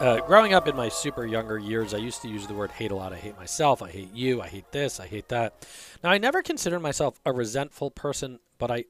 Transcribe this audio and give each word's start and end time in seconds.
Uh, 0.00 0.20
growing 0.20 0.54
up 0.54 0.68
in 0.68 0.76
my 0.76 0.88
super 0.88 1.26
younger 1.26 1.58
years, 1.58 1.92
I 1.92 1.96
used 1.96 2.22
to 2.22 2.28
use 2.28 2.46
the 2.46 2.54
word 2.54 2.70
hate 2.70 2.92
a 2.92 2.94
lot. 2.94 3.12
I 3.12 3.16
hate 3.16 3.36
myself. 3.36 3.82
I 3.82 3.90
hate 3.90 4.14
you. 4.14 4.40
I 4.40 4.46
hate 4.46 4.70
this. 4.70 5.00
I 5.00 5.08
hate 5.08 5.28
that. 5.30 5.66
Now, 6.04 6.10
I 6.10 6.18
never 6.18 6.40
considered 6.40 6.78
myself 6.78 7.20
a 7.26 7.32
resentful 7.32 7.90
person, 7.90 8.38
but 8.58 8.70
I, 8.70 8.84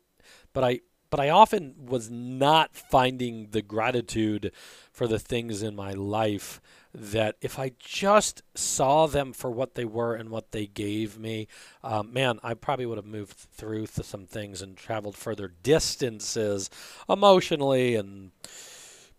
but 0.53 0.65
I, 0.65 0.81
but 1.09 1.19
I 1.19 1.31
often 1.31 1.87
was 1.87 2.11
not 2.11 2.77
finding 2.77 3.49
the 3.53 3.63
gratitude 3.63 4.53
for 4.93 5.07
the 5.07 5.19
things 5.19 5.63
in 5.63 5.75
my 5.75 5.93
life 5.93 6.61
that 6.93 7.37
if 7.41 7.59
I 7.59 7.73
just 7.79 8.43
saw 8.55 9.07
them 9.07 9.33
for 9.33 9.51
what 9.51 9.77
they 9.77 9.87
were 9.87 10.15
and 10.15 10.29
what 10.29 10.53
they 10.53 10.67
gave 10.67 11.19
me, 11.19 11.49
um, 11.83 12.13
man, 12.13 12.39
I 12.43 12.53
probably 12.53 12.85
would 12.85 12.99
have 12.99 13.07
moved 13.07 13.39
through 13.39 13.87
th- 13.87 14.07
some 14.07 14.27
things 14.27 14.61
and 14.61 14.77
traveled 14.77 15.17
further 15.17 15.55
distances 15.63 16.69
emotionally 17.09 17.95
and 17.95 18.33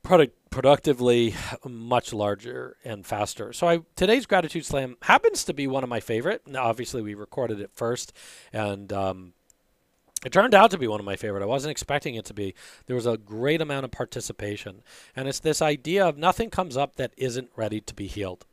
product 0.04 0.36
productively 0.50 1.36
much 1.68 2.12
larger 2.12 2.76
and 2.84 3.06
faster. 3.06 3.54
So 3.54 3.68
I 3.68 3.80
today's 3.96 4.26
gratitude 4.26 4.66
slam 4.66 4.98
happens 5.04 5.44
to 5.46 5.54
be 5.54 5.68
one 5.68 5.84
of 5.84 5.90
my 5.90 6.00
favorite. 6.00 6.48
Now, 6.48 6.64
obviously, 6.64 7.02
we 7.02 7.14
recorded 7.14 7.60
it 7.60 7.72
first, 7.76 8.14
and 8.52 8.92
um, 8.92 9.34
it 10.26 10.32
turned 10.32 10.54
out 10.54 10.72
to 10.72 10.78
be 10.78 10.88
one 10.88 11.00
of 11.00 11.06
my 11.06 11.16
favorite. 11.16 11.44
I 11.44 11.48
wasn't 11.48 11.72
expecting 11.72 12.16
it 12.16 12.26
to 12.26 12.34
be. 12.34 12.56
There 12.88 12.96
was 12.96 13.06
a 13.06 13.18
great 13.18 13.62
amount 13.62 13.86
of 13.86 13.92
participation, 13.92 14.82
and 15.16 15.28
it's 15.28 15.40
this 15.40 15.62
idea 15.62 16.06
of 16.06 16.18
nothing 16.18 16.50
comes 16.50 16.76
up 16.76 16.96
that 16.96 17.14
isn't 17.16 17.52
ready 17.56 17.80
to 17.82 17.94
be 17.94 18.08
healed. 18.08 18.46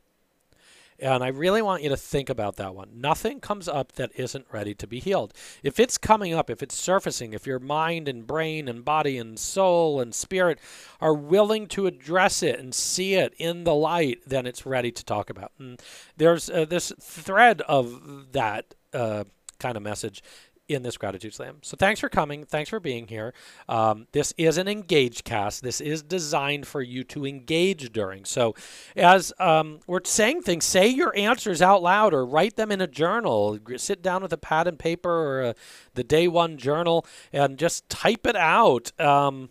And 0.99 1.23
I 1.23 1.27
really 1.27 1.61
want 1.61 1.83
you 1.83 1.89
to 1.89 1.97
think 1.97 2.29
about 2.29 2.55
that 2.55 2.73
one. 2.73 2.89
Nothing 2.95 3.39
comes 3.39 3.67
up 3.67 3.93
that 3.93 4.11
isn't 4.15 4.47
ready 4.51 4.73
to 4.75 4.87
be 4.87 4.99
healed. 4.99 5.33
If 5.61 5.79
it's 5.79 5.97
coming 5.97 6.33
up, 6.33 6.49
if 6.49 6.63
it's 6.63 6.75
surfacing, 6.75 7.33
if 7.33 7.45
your 7.45 7.59
mind 7.59 8.07
and 8.07 8.25
brain 8.25 8.67
and 8.67 8.83
body 8.83 9.17
and 9.17 9.37
soul 9.37 10.01
and 10.01 10.15
spirit 10.15 10.59
are 10.99 11.13
willing 11.13 11.67
to 11.67 11.85
address 11.85 12.41
it 12.41 12.59
and 12.59 12.73
see 12.73 13.13
it 13.13 13.35
in 13.37 13.63
the 13.63 13.75
light, 13.75 14.21
then 14.25 14.47
it's 14.47 14.65
ready 14.65 14.91
to 14.91 15.05
talk 15.05 15.29
about. 15.29 15.51
And 15.59 15.79
there's 16.17 16.49
uh, 16.49 16.65
this 16.65 16.91
thread 16.99 17.61
of 17.61 18.31
that 18.31 18.73
uh, 18.91 19.25
kind 19.59 19.77
of 19.77 19.83
message 19.83 20.23
in 20.67 20.83
this 20.83 20.97
gratitude 20.97 21.33
slam. 21.33 21.57
So 21.61 21.77
thanks 21.77 21.99
for 21.99 22.09
coming. 22.09 22.43
Thanks 22.45 22.69
for 22.69 22.79
being 22.79 23.07
here. 23.07 23.33
Um, 23.69 24.07
this 24.11 24.33
is 24.37 24.57
an 24.57 24.67
engaged 24.67 25.23
cast. 25.23 25.63
This 25.63 25.79
is 25.79 26.03
designed 26.03 26.67
for 26.67 26.81
you 26.81 27.03
to 27.05 27.25
engage 27.25 27.91
during. 27.91 28.25
So 28.25 28.55
as 28.95 29.31
um, 29.39 29.79
we're 29.87 30.03
saying 30.03 30.41
things, 30.41 30.65
say 30.65 30.87
your 30.87 31.15
answers 31.15 31.61
out 31.61 31.81
loud 31.81 32.13
or 32.13 32.25
write 32.25 32.55
them 32.57 32.71
in 32.71 32.81
a 32.81 32.87
journal. 32.87 33.57
Sit 33.77 34.01
down 34.01 34.21
with 34.21 34.33
a 34.33 34.37
pad 34.37 34.67
and 34.67 34.77
paper 34.77 35.09
or 35.09 35.41
a, 35.41 35.55
the 35.93 36.03
day 36.03 36.27
one 36.27 36.57
journal 36.57 37.05
and 37.31 37.57
just 37.57 37.89
type 37.89 38.25
it 38.25 38.35
out. 38.35 38.91
Um, 38.99 39.49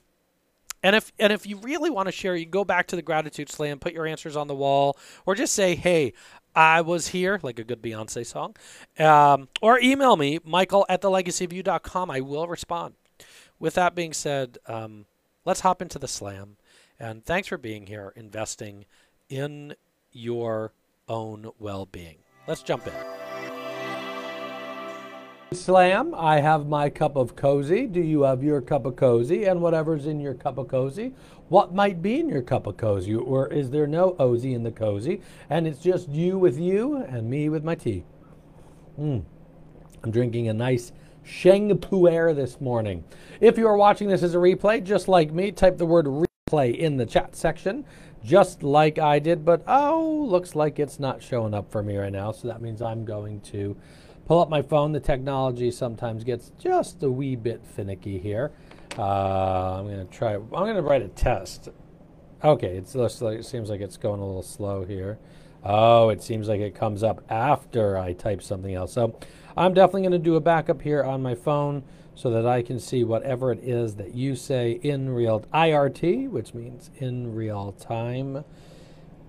and 0.82 0.94
if 0.94 1.12
and 1.18 1.32
if 1.32 1.46
you 1.46 1.56
really 1.56 1.90
want 1.90 2.06
to 2.06 2.12
share, 2.12 2.36
you 2.36 2.44
can 2.44 2.52
go 2.52 2.64
back 2.64 2.86
to 2.88 2.96
the 2.96 3.02
gratitude 3.02 3.50
slam, 3.50 3.80
put 3.80 3.92
your 3.92 4.06
answers 4.06 4.36
on 4.36 4.46
the 4.46 4.54
wall, 4.54 4.96
or 5.24 5.34
just 5.34 5.52
say, 5.52 5.74
"Hey, 5.74 6.12
I 6.56 6.80
was 6.80 7.08
here, 7.08 7.38
like 7.42 7.58
a 7.58 7.64
good 7.64 7.82
Beyonce 7.82 8.24
song. 8.24 8.56
Um, 8.98 9.48
or 9.60 9.78
email 9.78 10.16
me, 10.16 10.38
michael 10.42 10.86
at 10.88 11.02
thelegacyview.com. 11.02 12.10
I 12.10 12.20
will 12.22 12.48
respond. 12.48 12.94
With 13.58 13.74
that 13.74 13.94
being 13.94 14.14
said, 14.14 14.56
um, 14.66 15.04
let's 15.44 15.60
hop 15.60 15.82
into 15.82 15.98
the 15.98 16.08
slam. 16.08 16.56
And 16.98 17.22
thanks 17.24 17.48
for 17.48 17.58
being 17.58 17.86
here, 17.86 18.14
investing 18.16 18.86
in 19.28 19.74
your 20.12 20.72
own 21.08 21.50
well 21.58 21.84
being. 21.84 22.16
Let's 22.48 22.62
jump 22.62 22.86
in. 22.86 22.94
Slam, 25.52 26.14
I 26.16 26.40
have 26.40 26.66
my 26.66 26.90
cup 26.90 27.16
of 27.16 27.36
cozy. 27.36 27.86
Do 27.86 28.00
you 28.00 28.22
have 28.22 28.42
your 28.42 28.60
cup 28.60 28.84
of 28.84 28.96
cozy? 28.96 29.44
And 29.44 29.60
whatever's 29.60 30.06
in 30.06 30.20
your 30.20 30.34
cup 30.34 30.58
of 30.58 30.68
cozy, 30.68 31.14
what 31.48 31.74
might 31.74 32.02
be 32.02 32.18
in 32.18 32.28
your 32.28 32.42
cup 32.42 32.66
of 32.66 32.76
cozy? 32.76 33.14
Or 33.14 33.46
is 33.52 33.70
there 33.70 33.86
no 33.86 34.12
Ozy 34.18 34.54
in 34.54 34.62
the 34.62 34.72
cozy? 34.72 35.20
And 35.48 35.66
it's 35.66 35.80
just 35.80 36.08
you 36.08 36.38
with 36.38 36.58
you 36.58 36.96
and 36.96 37.30
me 37.30 37.48
with 37.48 37.64
my 37.64 37.74
tea. 37.74 38.04
Mm. 38.98 39.24
I'm 40.02 40.10
drinking 40.10 40.48
a 40.48 40.54
nice 40.54 40.92
Sheng 41.22 41.76
Puer 41.78 42.34
this 42.34 42.60
morning. 42.60 43.04
If 43.40 43.58
you 43.58 43.66
are 43.66 43.76
watching 43.76 44.08
this 44.08 44.22
as 44.22 44.34
a 44.34 44.38
replay, 44.38 44.82
just 44.82 45.08
like 45.08 45.32
me, 45.32 45.52
type 45.52 45.78
the 45.78 45.86
word 45.86 46.06
replay 46.06 46.76
in 46.76 46.96
the 46.96 47.06
chat 47.06 47.34
section, 47.34 47.84
just 48.24 48.62
like 48.62 48.98
I 48.98 49.18
did. 49.18 49.44
But 49.44 49.62
oh, 49.66 50.26
looks 50.28 50.54
like 50.54 50.78
it's 50.78 50.98
not 50.98 51.22
showing 51.22 51.54
up 51.54 51.70
for 51.70 51.82
me 51.82 51.96
right 51.96 52.12
now. 52.12 52.32
So 52.32 52.48
that 52.48 52.62
means 52.62 52.80
I'm 52.80 53.04
going 53.04 53.40
to 53.42 53.76
pull 54.26 54.40
up 54.40 54.48
my 54.48 54.62
phone. 54.62 54.92
The 54.92 55.00
technology 55.00 55.70
sometimes 55.70 56.24
gets 56.24 56.52
just 56.58 57.02
a 57.02 57.10
wee 57.10 57.36
bit 57.36 57.64
finicky 57.64 58.18
here. 58.18 58.52
Uh, 58.98 59.78
I'm 59.78 59.86
going 59.86 60.06
to 60.06 60.12
try, 60.12 60.34
I'm 60.34 60.48
going 60.48 60.76
to 60.76 60.82
write 60.82 61.02
a 61.02 61.08
test. 61.08 61.68
Okay, 62.42 62.76
it's 62.76 62.94
like, 62.94 63.38
it 63.38 63.44
seems 63.44 63.70
like 63.70 63.80
it's 63.80 63.96
going 63.96 64.20
a 64.20 64.26
little 64.26 64.42
slow 64.42 64.84
here. 64.84 65.18
Oh, 65.64 66.10
it 66.10 66.22
seems 66.22 66.48
like 66.48 66.60
it 66.60 66.74
comes 66.74 67.02
up 67.02 67.24
after 67.28 67.98
I 67.98 68.12
type 68.12 68.42
something 68.42 68.74
else. 68.74 68.92
So 68.92 69.18
I'm 69.56 69.74
definitely 69.74 70.02
going 70.02 70.12
to 70.12 70.18
do 70.18 70.36
a 70.36 70.40
backup 70.40 70.82
here 70.82 71.02
on 71.02 71.22
my 71.22 71.34
phone 71.34 71.82
so 72.14 72.30
that 72.30 72.46
I 72.46 72.62
can 72.62 72.78
see 72.78 73.04
whatever 73.04 73.52
it 73.52 73.62
is 73.62 73.96
that 73.96 74.14
you 74.14 74.36
say 74.36 74.72
in 74.82 75.10
real 75.10 75.40
IRT, 75.52 76.30
which 76.30 76.54
means 76.54 76.90
in 76.96 77.34
real 77.34 77.72
time. 77.72 78.44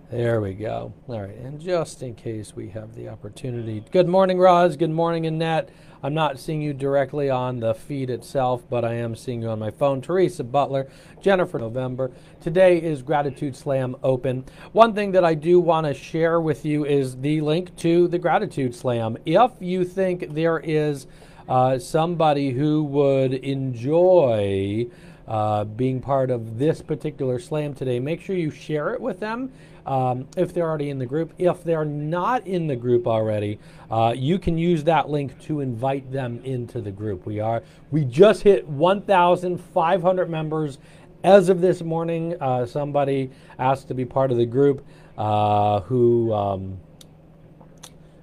There 0.09 0.40
we 0.40 0.53
go. 0.53 0.94
All 1.09 1.19
right, 1.19 1.35
and 1.35 1.59
just 1.59 2.01
in 2.01 2.16
case 2.16 2.56
we 2.56 2.69
have 2.69 2.95
the 2.95 3.09
opportunity. 3.09 3.84
Good 3.91 4.07
morning, 4.07 4.40
Roz. 4.40 4.78
Good 4.78 4.90
morning, 4.90 5.25
Annette. 5.25 5.68
I'm 6.01 6.13
not 6.13 6.40
seeing 6.40 6.62
you 6.62 6.72
directly 6.73 7.29
on 7.29 7.59
the 7.59 7.73
feed 7.73 8.09
itself, 8.09 8.63
but 8.69 8.85
I 8.85 8.94
am 8.94 9.18
seeing 9.18 9.41
you 9.41 9.50
on 9.50 9.59
my 9.59 9.69
phone. 9.69 10.00
Teresa 10.00 10.45
Butler, 10.45 10.88
Jennifer 11.19 11.59
November. 11.59 12.09
Today 12.40 12.78
is 12.78 13.01
Gratitude 13.01 13.53
Slam 13.53 13.97
Open. 14.01 14.45
One 14.72 14.94
thing 14.94 15.12
that 15.12 15.25
I 15.25 15.34
do 15.34 15.59
want 15.59 15.85
to 15.88 15.94
share 15.94 16.39
with 16.39 16.63
you 16.63 16.85
is 16.85 17.18
the 17.18 17.41
link 17.41 17.75
to 17.79 18.07
the 18.07 18.18
Gratitude 18.18 18.74
Slam. 18.75 19.18
If 19.25 19.51
you 19.59 19.84
think 19.84 20.34
there 20.34 20.59
is 20.59 21.06
uh, 21.50 21.79
somebody 21.79 22.51
who 22.51 22.81
would 22.85 23.34
enjoy 23.34 24.88
uh, 25.27 25.65
being 25.65 25.99
part 25.99 26.31
of 26.31 26.57
this 26.57 26.81
particular 26.81 27.39
slam 27.39 27.73
today, 27.73 27.99
make 27.99 28.21
sure 28.21 28.35
you 28.35 28.51
share 28.51 28.93
it 28.93 29.01
with 29.01 29.19
them 29.19 29.51
um, 29.85 30.27
if 30.38 30.53
they're 30.53 30.67
already 30.67 30.89
in 30.89 30.99
the 30.99 31.05
group. 31.05 31.33
If 31.38 31.63
they're 31.63 31.85
not 31.85 32.45
in 32.47 32.67
the 32.67 32.75
group 32.75 33.07
already, 33.07 33.59
uh, 33.91 34.13
you 34.15 34.39
can 34.39 34.57
use 34.57 34.83
that 34.85 35.09
link 35.09 35.39
to 35.43 35.61
invite 35.61 36.11
them 36.11 36.39
into 36.43 36.81
the 36.81 36.91
group. 36.91 37.25
We 37.25 37.39
are 37.39 37.63
we 37.91 38.05
just 38.05 38.43
hit 38.43 38.67
1,500 38.67 40.29
members 40.29 40.77
as 41.23 41.49
of 41.49 41.61
this 41.61 41.81
morning. 41.81 42.35
Uh, 42.41 42.65
somebody 42.65 43.31
asked 43.59 43.88
to 43.89 43.94
be 43.94 44.05
part 44.05 44.31
of 44.31 44.38
the 44.38 44.45
group 44.45 44.85
uh, 45.17 45.81
who. 45.81 46.33
Um, 46.33 46.79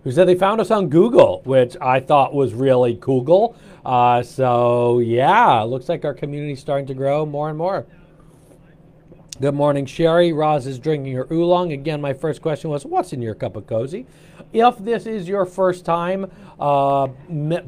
who 0.05 0.13
said 0.13 0.29
they 0.29 0.35
found 0.35 0.61
us 0.61 0.71
on 0.71 0.89
Google, 0.89 1.41
which 1.45 1.77
I 1.81 1.99
thought 1.99 2.35
was 2.35 2.53
really 2.55 2.97
cool. 3.01 3.57
Uh, 3.85 4.23
so, 4.23 4.99
yeah, 4.99 5.63
looks 5.63 5.89
like 5.89 6.05
our 6.05 6.15
community 6.15 6.53
is 6.53 6.61
starting 6.61 6.87
to 6.87 6.95
grow 6.95 7.27
more 7.27 7.49
and 7.49 7.59
more. 7.59 7.87
Good 9.41 9.55
morning, 9.55 9.85
Sherry. 9.85 10.33
Roz 10.33 10.67
is 10.67 10.79
drinking 10.79 11.15
her 11.15 11.27
oolong. 11.33 11.73
Again, 11.73 12.01
my 12.01 12.13
first 12.13 12.41
question 12.41 12.71
was, 12.71 12.87
what's 12.87 13.13
in 13.13 13.21
your 13.21 13.35
cup 13.35 13.57
of 13.57 13.67
cozy? 13.67 14.07
If 14.53 14.79
this 14.79 15.07
is 15.07 15.27
your 15.27 15.45
first 15.45 15.85
time 15.85 16.31
uh, 16.61 17.09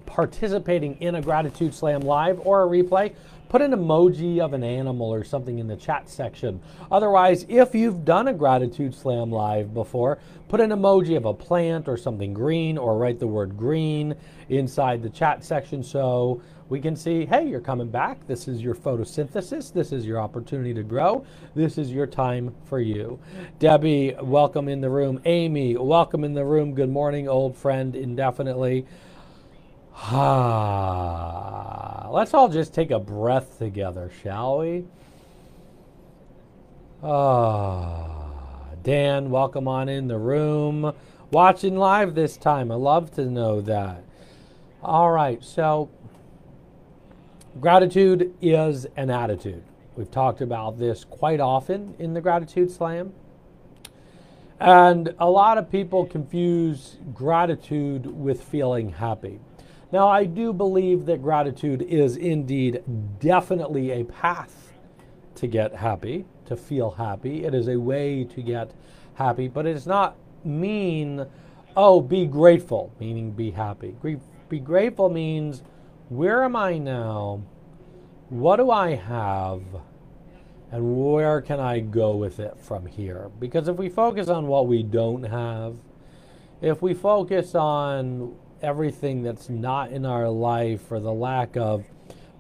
participating 0.06 0.97
in 1.00 1.16
a 1.16 1.22
Gratitude 1.22 1.74
Slam 1.74 2.03
live 2.03 2.38
or 2.47 2.62
a 2.62 2.68
replay, 2.68 3.14
put 3.48 3.62
an 3.62 3.72
emoji 3.72 4.40
of 4.40 4.52
an 4.52 4.64
animal 4.64 5.12
or 5.12 5.24
something 5.24 5.58
in 5.58 5.66
the 5.66 5.76
chat 5.76 6.08
section. 6.08 6.60
Otherwise, 6.90 7.46
if 7.48 7.74
you've 7.74 8.04
done 8.04 8.28
a 8.28 8.34
Gratitude 8.34 8.94
Slam 8.94 9.30
live 9.30 9.72
before, 9.74 10.18
put 10.48 10.60
an 10.60 10.70
emoji 10.70 11.16
of 11.16 11.24
a 11.24 11.34
plant 11.34 11.88
or 11.88 11.96
something 11.96 12.34
green 12.34 12.78
or 12.78 12.98
write 12.98 13.18
the 13.18 13.26
word 13.26 13.56
green 13.56 14.14
inside 14.48 15.02
the 15.02 15.10
chat 15.10 15.44
section 15.44 15.82
so 15.82 16.40
we 16.68 16.80
can 16.80 16.96
see, 16.96 17.24
hey, 17.24 17.46
you're 17.46 17.60
coming 17.60 17.88
back. 17.88 18.26
This 18.26 18.48
is 18.48 18.60
your 18.60 18.74
photosynthesis. 18.74 19.72
This 19.72 19.92
is 19.92 20.04
your 20.04 20.20
opportunity 20.20 20.74
to 20.74 20.82
grow. 20.82 21.24
This 21.54 21.78
is 21.78 21.92
your 21.92 22.09
time 22.09 22.53
for 22.65 22.80
you. 22.80 23.21
Debbie, 23.60 24.16
welcome 24.21 24.68
in 24.68 24.80
the 24.80 24.91
room. 24.91 25.21
Amy, 25.26 25.76
welcome 25.76 26.24
in 26.24 26.34
the 26.34 26.44
room. 26.44 26.74
Good 26.74 26.91
morning, 26.91 27.28
old 27.28 27.56
friend, 27.56 27.94
indefinitely. 27.94 28.84
Ah, 29.98 31.69
let's 32.10 32.34
all 32.34 32.48
just 32.48 32.75
take 32.75 32.91
a 32.91 32.98
breath 32.98 33.59
together, 33.59 34.10
shall 34.22 34.59
we? 34.59 34.84
Ah, 37.03 38.31
Dan, 38.83 39.31
welcome 39.31 39.69
on 39.69 39.89
in 39.89 40.09
the 40.09 40.19
room. 40.19 40.93
Watching 41.31 41.77
live 41.77 42.15
this 42.15 42.37
time. 42.37 42.71
I 42.71 42.77
love 42.77 43.13
to 43.16 43.25
know 43.27 43.60
that. 43.63 44.04
All 44.83 45.10
right, 45.10 45.43
so 45.43 45.89
Gratitude 47.60 48.34
is 48.43 48.87
an 48.97 49.09
attitude. 49.09 49.63
We've 49.97 50.10
talked 50.10 50.43
about 50.43 50.78
this 50.78 51.04
quite 51.04 51.41
often 51.41 51.95
in 51.98 52.13
the 52.13 52.21
Gratitude 52.21 52.71
Slam. 52.71 53.15
And 54.60 55.15
a 55.19 55.31
lot 55.31 55.57
of 55.57 55.71
people 55.71 56.04
confuse 56.04 56.98
gratitude 57.15 58.04
with 58.07 58.45
feeling 58.45 58.91
happy. 58.91 59.41
Now, 59.92 60.09
I 60.09 60.24
do 60.24 60.53
believe 60.53 61.06
that 61.06 61.22
gratitude 61.22 61.83
is 61.83 62.16
indeed 62.16 62.83
definitely 63.21 63.91
a 63.92 64.04
path 64.04 64.72
to 65.36 65.47
get 65.47 65.77
happy. 65.77 66.27
to 66.47 66.56
feel 66.56 66.92
happy. 66.92 67.44
It 67.44 67.54
is 67.54 67.68
a 67.68 67.77
way 67.77 68.24
to 68.24 68.42
get 68.42 68.72
happy, 69.15 69.48
but 69.48 69.66
it 69.66 69.74
does 69.74 69.86
not 69.86 70.16
mean, 70.44 71.27
oh, 71.77 72.00
be 72.00 72.27
grateful, 72.27 72.92
meaning 72.98 73.33
be 73.33 73.50
happy. 73.50 73.97
Be 74.48 74.60
grateful 74.60 75.09
means, 75.09 75.62
where 76.09 76.44
am 76.44 76.56
I 76.56 76.78
now? 76.78 77.42
What 78.28 78.56
do 78.56 78.71
I 78.71 78.94
have? 78.94 79.62
And 80.71 81.12
where 81.12 81.41
can 81.41 81.60
I 81.60 81.80
go 81.80 82.16
with 82.16 82.38
it 82.38 82.59
from 82.59 82.86
here? 82.86 83.30
Because 83.38 83.68
if 83.68 83.77
we 83.77 83.88
focus 83.88 84.28
on 84.28 84.47
what 84.47 84.66
we 84.66 84.83
don't 84.83 85.24
have, 85.24 85.77
if 86.60 86.83
we 86.83 86.94
focus 86.94 87.54
on 87.54 88.36
everything 88.62 89.22
that's 89.22 89.48
not 89.48 89.91
in 89.91 90.06
our 90.06 90.28
life 90.28 90.91
or 90.91 91.00
the 91.00 91.12
lack 91.12 91.56
of, 91.56 91.84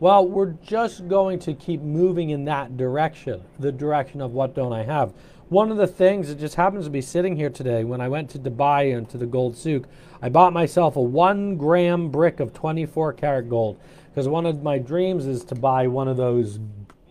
well, 0.00 0.26
we're 0.26 0.54
just 0.62 1.08
going 1.08 1.38
to 1.40 1.54
keep 1.54 1.80
moving 1.80 2.30
in 2.30 2.44
that 2.44 2.76
direction, 2.76 3.42
the 3.58 3.72
direction 3.72 4.20
of 4.20 4.32
what 4.32 4.54
don't 4.54 4.72
I 4.72 4.82
have. 4.82 5.14
One 5.48 5.70
of 5.70 5.76
the 5.76 5.86
things 5.86 6.28
that 6.28 6.38
just 6.38 6.56
happens 6.56 6.84
to 6.84 6.90
be 6.90 7.00
sitting 7.00 7.36
here 7.36 7.50
today, 7.50 7.84
when 7.84 8.00
I 8.00 8.08
went 8.08 8.30
to 8.30 8.38
Dubai 8.38 8.96
and 8.96 9.08
to 9.10 9.18
the 9.18 9.26
gold 9.26 9.56
souk, 9.56 9.86
I 10.20 10.28
bought 10.28 10.52
myself 10.52 10.96
a 10.96 11.00
one 11.00 11.56
gram 11.56 12.10
brick 12.10 12.40
of 12.40 12.52
24 12.52 13.12
karat 13.12 13.48
gold 13.48 13.78
because 14.08 14.28
one 14.28 14.46
of 14.46 14.62
my 14.62 14.78
dreams 14.78 15.26
is 15.26 15.44
to 15.44 15.54
buy 15.54 15.86
one 15.86 16.08
of 16.08 16.16
those 16.16 16.58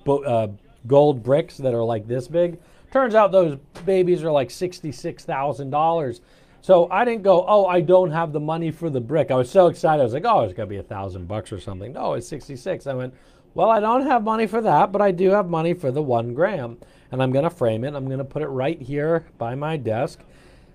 uh, 0.08 0.48
gold 0.88 1.24
bricks 1.24 1.58
that 1.58 1.74
are 1.74 1.84
like 1.84 2.08
this 2.08 2.28
big. 2.28 2.60
Turns 2.92 3.16
out 3.16 3.32
those 3.32 3.58
babies 3.86 4.24
are 4.24 4.32
like 4.32 4.50
$66,000. 4.50 6.20
So 6.66 6.90
I 6.90 7.06
didn't 7.06 7.22
go, 7.22 7.46
oh, 7.48 7.68
I 7.68 7.80
don't 7.80 8.10
have 8.10 8.34
the 8.34 8.40
money 8.40 8.72
for 8.72 8.90
the 8.90 9.00
brick. 9.00 9.30
I 9.30 9.36
was 9.36 9.52
so 9.52 9.68
excited. 9.68 10.02
I 10.02 10.04
was 10.04 10.16
like, 10.16 10.26
oh, 10.26 10.42
it's 10.42 10.54
going 10.56 10.68
to 10.68 10.74
be 10.74 10.80
a 10.80 10.82
thousand 10.82 11.28
bucks 11.28 11.52
or 11.52 11.60
something. 11.60 11.94
No, 11.94 12.14
it's 12.16 12.28
66. 12.28 12.88
I 12.88 12.96
went, 12.96 13.14
well, 13.54 13.70
I 13.70 13.80
don't 13.80 14.08
have 14.08 14.24
money 14.24 14.48
for 14.48 14.62
that, 14.62 14.92
but 14.92 15.00
I 15.00 15.12
do 15.12 15.30
have 15.30 15.48
money 15.48 15.76
for 15.76 15.92
the 15.92 16.02
one 16.02 16.34
gram. 16.34 16.80
And 17.12 17.22
I'm 17.22 17.32
going 17.32 17.44
to 17.44 17.52
frame 17.52 17.84
it. 17.84 17.94
I'm 17.94 18.08
going 18.08 18.18
to 18.18 18.26
put 18.26 18.42
it 18.42 18.48
right 18.48 18.82
here 18.82 19.28
by 19.38 19.54
my 19.54 19.78
desk 19.78 20.22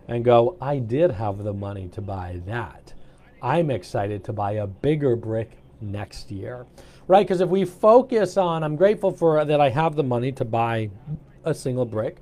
and 0.06 0.24
go, 0.24 0.56
I 0.60 0.78
did 0.78 1.10
have 1.10 1.42
the 1.42 1.52
money 1.52 1.88
to 1.88 2.00
buy 2.00 2.40
that. 2.46 2.94
I'm 3.42 3.68
excited 3.72 4.22
to 4.26 4.32
buy 4.32 4.52
a 4.52 4.68
bigger 4.68 5.16
brick 5.16 5.58
next 5.80 6.30
year. 6.30 6.66
Right? 7.08 7.26
Because 7.26 7.40
if 7.40 7.48
we 7.48 7.64
focus 7.64 8.36
on, 8.36 8.62
I'm 8.62 8.76
grateful 8.76 9.10
for 9.10 9.44
that 9.44 9.60
I 9.60 9.70
have 9.70 9.96
the 9.96 10.04
money 10.04 10.30
to 10.30 10.44
buy 10.44 10.88
a 11.42 11.52
single 11.52 11.84
brick 11.84 12.18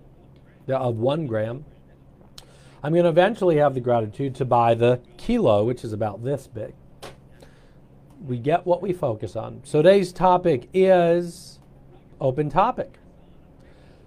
of 0.69 0.97
one 0.97 1.27
gram 1.27 1.67
I'm 2.83 2.93
going 2.93 3.05
to 3.05 3.11
eventually 3.11 3.57
have 3.57 3.75
the 3.75 3.81
gratitude 3.81 4.37
to 4.37 4.45
buy 4.45 4.75
the 4.75 5.01
kilo, 5.17 5.65
which 5.65 5.83
is 5.83 5.93
about 5.93 6.23
this 6.23 6.47
big. 6.47 6.75
We 8.25 8.39
get 8.39 8.67
what 8.67 8.83
we 8.83 8.93
focus 8.93 9.35
on. 9.35 9.63
So 9.65 9.83
today's 9.83 10.13
topic 10.13 10.69
is 10.73 11.59
open 12.21 12.51
topic. 12.51 12.95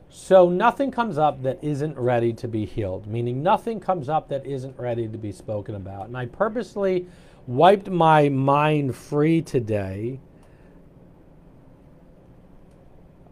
So 0.09 0.50
nothing 0.50 0.91
comes 0.91 1.18
up 1.18 1.44
that 1.44 1.59
isn't 1.62 1.97
ready 1.97 2.33
to 2.33 2.47
be 2.47 2.65
healed, 2.65 3.07
meaning 3.07 3.41
nothing 3.44 3.79
comes 3.79 4.09
up 4.09 4.29
that 4.29 4.45
isn't 4.45 4.77
ready 4.77 5.07
to 5.07 5.18
be 5.18 5.31
spoken 5.31 5.75
about. 5.75 6.07
And 6.07 6.18
I 6.18 6.25
purposely 6.25 7.07
wiped 7.47 7.89
my 7.89 8.29
mind 8.29 8.95
free 8.95 9.41
today. 9.41 10.19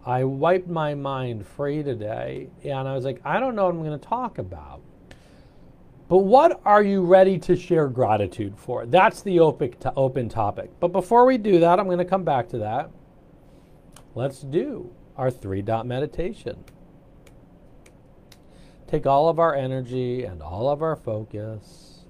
I 0.05 0.23
wiped 0.23 0.69
my 0.69 0.95
mind 0.95 1.45
free 1.45 1.83
today, 1.83 2.49
and 2.63 2.87
I 2.87 2.95
was 2.95 3.05
like, 3.05 3.21
I 3.23 3.39
don't 3.39 3.55
know 3.55 3.65
what 3.65 3.75
I'm 3.75 3.83
going 3.83 3.99
to 3.99 4.07
talk 4.07 4.37
about. 4.37 4.81
But 6.09 6.17
what 6.19 6.59
are 6.65 6.81
you 6.81 7.03
ready 7.03 7.37
to 7.37 7.55
share 7.55 7.87
gratitude 7.87 8.57
for? 8.57 8.87
That's 8.87 9.21
the 9.21 9.39
open, 9.39 10.27
topic. 10.27 10.71
But 10.79 10.87
before 10.87 11.23
we 11.25 11.37
do 11.37 11.59
that, 11.59 11.79
I'm 11.79 11.85
going 11.85 11.99
to 11.99 12.05
come 12.05 12.23
back 12.23 12.49
to 12.49 12.57
that. 12.57 12.89
Let's 14.15 14.41
do 14.41 14.91
our 15.15 15.29
three 15.29 15.61
dot 15.61 15.85
meditation. 15.85 16.65
Take 18.87 19.05
all 19.05 19.29
of 19.29 19.37
our 19.37 19.53
energy 19.53 20.23
and 20.23 20.41
all 20.41 20.67
of 20.67 20.81
our 20.81 20.95
focus. 20.95 22.05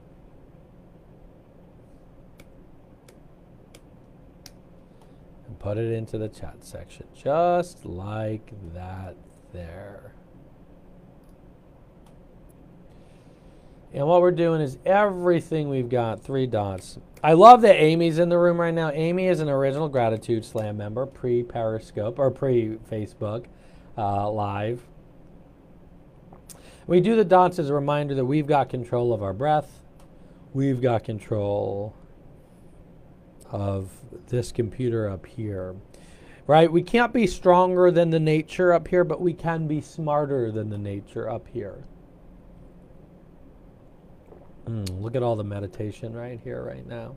And 5.46 5.60
put 5.60 5.78
it 5.78 5.92
into 5.92 6.18
the 6.18 6.30
chat 6.30 6.64
section, 6.64 7.06
just 7.14 7.86
like 7.86 8.54
that 8.74 9.18
there. 9.52 10.14
And 13.94 14.06
what 14.06 14.22
we're 14.22 14.32
doing 14.32 14.62
is 14.62 14.78
everything 14.86 15.70
we've 15.70 15.90
got, 15.90 16.22
three 16.22 16.46
dots. 16.46 17.00
I 17.24 17.34
love 17.34 17.62
that 17.62 17.76
Amy's 17.76 18.20
in 18.20 18.30
the 18.30 18.38
room 18.38 18.62
right 18.62 18.74
now. 18.74 18.92
Amy 18.92 19.28
is 19.28 19.40
an 19.40 19.50
original 19.50 19.90
Gratitude 19.90 20.46
Slam 20.46 20.78
member, 20.78 21.06
pre 21.06 21.44
Periscope 21.44 22.20
or 22.20 22.30
pre 22.30 22.78
Facebook 22.90 23.46
uh, 23.98 24.30
Live. 24.30 24.82
We 26.86 27.02
do 27.02 27.16
the 27.16 27.26
dots 27.26 27.60
as 27.60 27.70
a 27.70 27.74
reminder 27.74 28.16
that 28.16 28.26
we've 28.26 28.48
got 28.48 28.70
control 28.70 29.12
of 29.14 29.22
our 29.22 29.34
breath, 29.34 29.84
we've 30.54 30.82
got 30.82 31.04
control 31.04 31.96
of 33.52 33.92
this 34.28 34.52
computer 34.52 35.10
up 35.10 35.26
here. 35.26 35.76
Right? 36.48 36.72
We 36.72 36.82
can't 36.82 37.14
be 37.14 37.28
stronger 37.28 37.92
than 37.92 38.10
the 38.10 38.20
nature 38.20 38.74
up 38.74 38.88
here, 38.88 39.04
but 39.04 39.22
we 39.22 39.34
can 39.34 39.68
be 39.68 39.82
smarter 39.82 40.52
than 40.52 40.70
the 40.70 40.78
nature 40.78 41.30
up 41.30 41.48
here. 41.48 41.84
Mm, 44.70 45.02
look 45.02 45.16
at 45.16 45.24
all 45.24 45.36
the 45.36 45.44
meditation 45.44 46.14
right 46.14 46.40
here, 46.44 46.62
right 46.62 46.86
now. 46.86 47.16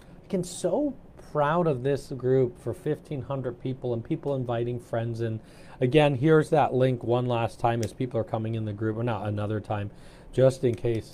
I 0.00 0.34
am 0.34 0.42
so 0.42 0.96
proud 1.32 1.66
of 1.66 1.82
this 1.82 2.06
group 2.12 2.58
for 2.58 2.72
1,500 2.72 3.60
people 3.60 3.92
and 3.92 4.02
people 4.02 4.34
inviting 4.34 4.80
friends. 4.80 5.20
And 5.20 5.40
again, 5.80 6.14
here's 6.14 6.48
that 6.48 6.72
link 6.72 7.04
one 7.04 7.26
last 7.26 7.60
time 7.60 7.82
as 7.84 7.92
people 7.92 8.18
are 8.18 8.24
coming 8.24 8.54
in 8.54 8.64
the 8.64 8.72
group, 8.72 8.96
or 8.96 9.04
not 9.04 9.26
another 9.26 9.60
time, 9.60 9.90
just 10.32 10.64
in 10.64 10.74
case. 10.74 11.12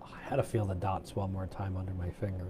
I 0.00 0.28
had 0.28 0.36
to 0.36 0.44
feel 0.44 0.64
the 0.64 0.76
dots 0.76 1.16
one 1.16 1.32
more 1.32 1.46
time 1.48 1.76
under 1.76 1.92
my 1.94 2.10
finger. 2.10 2.46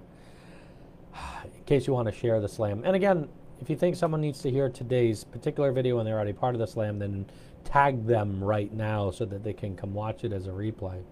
In 1.44 1.64
case 1.64 1.86
you 1.86 1.94
want 1.94 2.08
to 2.08 2.12
share 2.12 2.38
the 2.40 2.48
slam. 2.48 2.82
And 2.84 2.94
again, 2.94 3.26
if 3.58 3.70
you 3.70 3.76
think 3.76 3.96
someone 3.96 4.20
needs 4.20 4.42
to 4.42 4.50
hear 4.50 4.68
today's 4.68 5.24
particular 5.24 5.72
video 5.72 5.98
and 5.98 6.06
they're 6.06 6.16
already 6.16 6.34
part 6.34 6.54
of 6.54 6.58
the 6.58 6.66
slam, 6.66 6.98
then 6.98 7.24
tag 7.64 8.06
them 8.06 8.44
right 8.44 8.70
now 8.70 9.10
so 9.10 9.24
that 9.24 9.42
they 9.42 9.54
can 9.54 9.76
come 9.76 9.94
watch 9.94 10.24
it 10.24 10.32
as 10.32 10.46
a 10.46 10.50
replay. 10.50 11.02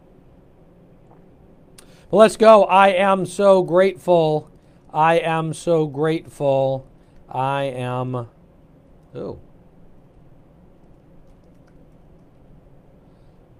But 2.10 2.16
let's 2.16 2.36
go. 2.36 2.64
I 2.64 2.88
am 2.88 3.26
so 3.26 3.62
grateful. 3.62 4.50
I 4.92 5.18
am 5.18 5.52
so 5.52 5.86
grateful. 5.86 6.86
I 7.28 7.64
am. 7.64 8.28
Oh. 9.14 9.38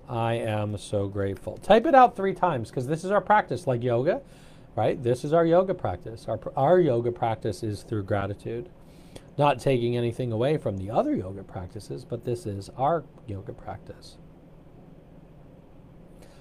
I 0.08 0.34
am 0.34 0.78
so 0.78 1.06
grateful. 1.06 1.58
Type 1.58 1.84
it 1.84 1.94
out 1.94 2.16
three 2.16 2.32
times 2.32 2.70
because 2.70 2.87
this 2.87 3.04
is 3.04 3.11
our 3.11 3.20
practice, 3.20 3.66
like 3.66 3.82
yoga, 3.82 4.23
right? 4.75 5.02
This 5.02 5.23
is 5.23 5.34
our 5.34 5.44
yoga 5.44 5.75
practice. 5.75 6.26
Our, 6.26 6.40
our 6.56 6.80
yoga 6.80 7.12
practice 7.12 7.62
is 7.62 7.82
through 7.82 8.04
gratitude. 8.04 8.70
Not 9.37 9.61
taking 9.61 9.96
anything 9.96 10.32
away 10.32 10.56
from 10.56 10.78
the 10.78 10.90
other 10.90 11.14
yoga 11.14 11.42
practices, 11.42 12.06
but 12.06 12.25
this 12.25 12.46
is 12.46 12.70
our 12.78 13.04
yoga 13.26 13.52
practice. 13.52 14.16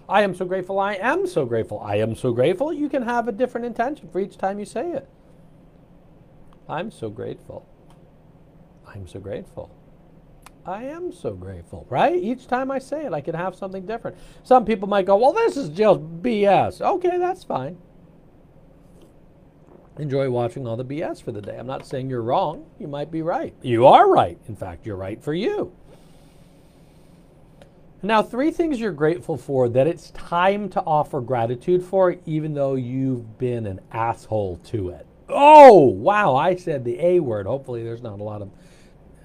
I 0.10 0.22
am 0.24 0.34
so 0.36 0.46
grateful. 0.46 0.80
I 0.80 0.96
am 0.96 1.28
so 1.28 1.46
grateful. 1.46 1.80
I 1.80 1.98
am 1.98 2.16
so 2.16 2.32
grateful. 2.32 2.72
You 2.72 2.90
can 2.90 3.04
have 3.04 3.28
a 3.28 3.32
different 3.32 3.66
intention 3.66 4.10
for 4.10 4.20
each 4.20 4.38
time 4.38 4.60
you 4.60 4.66
say 4.66 4.92
it. 4.92 5.08
I'm 6.70 6.92
so 6.92 7.10
grateful. 7.10 7.68
I'm 8.88 9.08
so 9.08 9.20
grateful. 9.20 9.72
I 10.66 10.84
am 10.84 11.14
so 11.14 11.34
grateful, 11.34 11.86
right? 11.90 12.16
Each 12.16 12.48
time 12.48 12.72
I 12.72 12.80
say 12.80 13.06
it, 13.06 13.14
I 13.14 13.22
can 13.22 13.36
have 13.36 13.56
something 13.56 13.86
different. 13.86 14.18
Some 14.44 14.66
people 14.66 14.88
might 14.88 15.06
go, 15.06 15.16
well, 15.16 15.32
this 15.34 15.56
is 15.56 15.70
just 15.70 16.02
BS. 16.22 16.82
Okay, 16.82 17.18
that's 17.18 17.44
fine. 17.46 17.78
Enjoy 19.98 20.30
watching 20.30 20.68
all 20.68 20.76
the 20.76 20.86
BS 20.86 21.24
for 21.24 21.32
the 21.32 21.42
day. 21.42 21.58
I'm 21.58 21.68
not 21.68 21.88
saying 21.88 22.10
you're 22.10 22.22
wrong. 22.22 22.66
You 22.80 22.88
might 22.88 23.12
be 23.12 23.22
right. 23.22 23.56
You 23.62 23.88
are 23.88 24.10
right. 24.10 24.38
In 24.48 24.56
fact, 24.56 24.86
you're 24.86 24.98
right 24.98 25.24
for 25.24 25.34
you. 25.34 25.74
Now, 28.04 28.22
three 28.22 28.52
things 28.52 28.80
you're 28.80 28.92
grateful 28.92 29.38
for 29.38 29.68
that 29.70 29.88
it's 29.88 30.12
time 30.12 30.70
to 30.70 30.82
offer 30.82 31.20
gratitude 31.20 31.84
for, 31.84 32.16
even 32.28 32.54
though 32.54 32.76
you've 32.76 33.40
been 33.40 33.66
an 33.66 33.80
asshole 33.92 34.58
to 34.66 34.90
it. 34.90 35.08
Oh, 35.30 35.80
wow, 35.80 36.36
I 36.36 36.56
said 36.56 36.86
the 36.86 37.00
A 37.00 37.20
word. 37.20 37.48
Hopefully, 37.48 37.84
there's 37.84 38.04
not 38.04 38.20
a 38.20 38.24
lot 38.24 38.44
of 38.44 38.52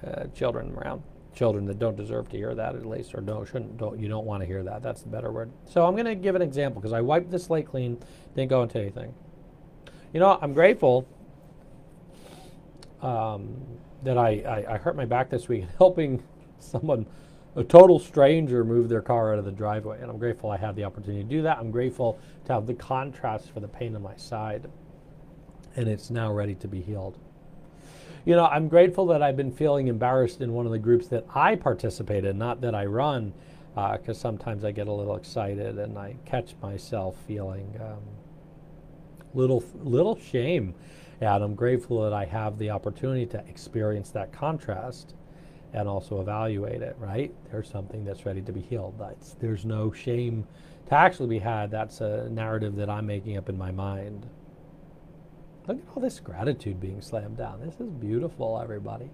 uh, 0.05 0.23
children 0.35 0.73
around. 0.75 1.03
Children 1.35 1.65
that 1.65 1.77
don't 1.77 1.95
deserve 1.95 2.29
to 2.29 2.37
hear 2.37 2.55
that, 2.55 2.75
at 2.75 2.85
least, 2.85 3.13
or 3.13 3.21
don't, 3.21 3.45
shouldn't, 3.45 3.77
don't, 3.77 3.99
you 3.99 4.07
don't 4.07 4.25
want 4.25 4.41
to 4.41 4.47
hear 4.47 4.63
that. 4.63 4.81
That's 4.81 5.03
the 5.03 5.09
better 5.09 5.31
word. 5.31 5.51
So, 5.69 5.85
I'm 5.85 5.93
going 5.93 6.05
to 6.05 6.15
give 6.15 6.35
an 6.35 6.41
example 6.41 6.81
because 6.81 6.93
I 6.93 7.01
wiped 7.01 7.29
the 7.29 7.39
slate 7.39 7.67
clean, 7.67 7.99
didn't 8.35 8.49
go 8.49 8.63
into 8.63 8.79
anything. 8.79 9.13
You 10.13 10.19
know, 10.19 10.39
I'm 10.41 10.53
grateful 10.53 11.07
um, 13.03 13.55
that 14.03 14.17
I, 14.17 14.29
I, 14.41 14.73
I 14.73 14.77
hurt 14.77 14.95
my 14.95 15.05
back 15.05 15.29
this 15.29 15.47
week 15.47 15.65
helping 15.77 16.23
someone 16.59 17.05
a 17.55 17.63
total 17.63 17.99
stranger 17.99 18.63
moved 18.63 18.89
their 18.89 19.01
car 19.01 19.33
out 19.33 19.39
of 19.39 19.45
the 19.45 19.51
driveway. 19.51 20.01
And 20.01 20.09
I'm 20.09 20.17
grateful 20.17 20.49
I 20.49 20.57
had 20.57 20.75
the 20.75 20.83
opportunity 20.83 21.23
to 21.23 21.29
do 21.29 21.41
that. 21.43 21.57
I'm 21.57 21.71
grateful 21.71 22.19
to 22.45 22.53
have 22.53 22.65
the 22.65 22.73
contrast 22.73 23.51
for 23.51 23.59
the 23.59 23.67
pain 23.67 23.95
in 23.95 24.01
my 24.01 24.15
side. 24.15 24.69
And 25.75 25.87
it's 25.87 26.09
now 26.09 26.31
ready 26.31 26.55
to 26.55 26.67
be 26.67 26.81
healed. 26.81 27.17
You 28.25 28.35
know, 28.35 28.45
I'm 28.45 28.69
grateful 28.69 29.05
that 29.07 29.21
I've 29.21 29.35
been 29.35 29.51
feeling 29.51 29.87
embarrassed 29.87 30.41
in 30.41 30.53
one 30.53 30.65
of 30.65 30.71
the 30.71 30.79
groups 30.79 31.07
that 31.07 31.25
I 31.35 31.55
participate 31.55 32.23
in, 32.25 32.37
not 32.37 32.61
that 32.61 32.73
I 32.73 32.85
run, 32.85 33.33
because 33.75 34.17
uh, 34.17 34.21
sometimes 34.21 34.63
I 34.63 34.71
get 34.71 34.87
a 34.87 34.91
little 34.91 35.15
excited 35.15 35.77
and 35.77 35.97
I 35.97 36.15
catch 36.25 36.53
myself 36.61 37.17
feeling 37.27 37.75
um, 37.81 38.01
little 39.33 39.63
little 39.83 40.17
shame. 40.17 40.73
And 41.19 41.43
I'm 41.43 41.55
grateful 41.55 42.01
that 42.03 42.13
I 42.13 42.25
have 42.25 42.57
the 42.57 42.69
opportunity 42.69 43.25
to 43.27 43.43
experience 43.47 44.09
that 44.11 44.31
contrast 44.31 45.15
and 45.73 45.87
also 45.87 46.21
evaluate 46.21 46.81
it, 46.81 46.95
right? 46.99 47.33
There's 47.51 47.69
something 47.69 48.05
that's 48.05 48.25
ready 48.25 48.41
to 48.43 48.51
be 48.51 48.61
healed. 48.61 48.95
That's, 48.99 49.33
there's 49.33 49.65
no 49.65 49.91
shame 49.91 50.47
to 50.87 50.95
actually 50.95 51.29
be 51.29 51.39
had. 51.39 51.71
That's 51.71 52.01
a 52.01 52.29
narrative 52.29 52.75
that 52.75 52.89
I'm 52.89 53.05
making 53.05 53.37
up 53.37 53.49
in 53.49 53.57
my 53.57 53.71
mind. 53.71 54.27
Look 55.67 55.77
at 55.77 55.83
all 55.95 56.01
this 56.01 56.19
gratitude 56.19 56.79
being 56.79 57.01
slammed 57.01 57.37
down. 57.37 57.61
This 57.61 57.79
is 57.79 57.89
beautiful, 57.89 58.59
everybody. 58.61 59.09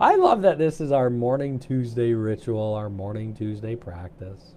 I 0.00 0.16
love 0.16 0.42
that 0.42 0.58
this 0.58 0.80
is 0.80 0.92
our 0.92 1.10
morning 1.10 1.58
Tuesday 1.58 2.12
ritual, 2.14 2.74
our 2.74 2.88
morning 2.88 3.34
Tuesday 3.34 3.76
practice. 3.76 4.54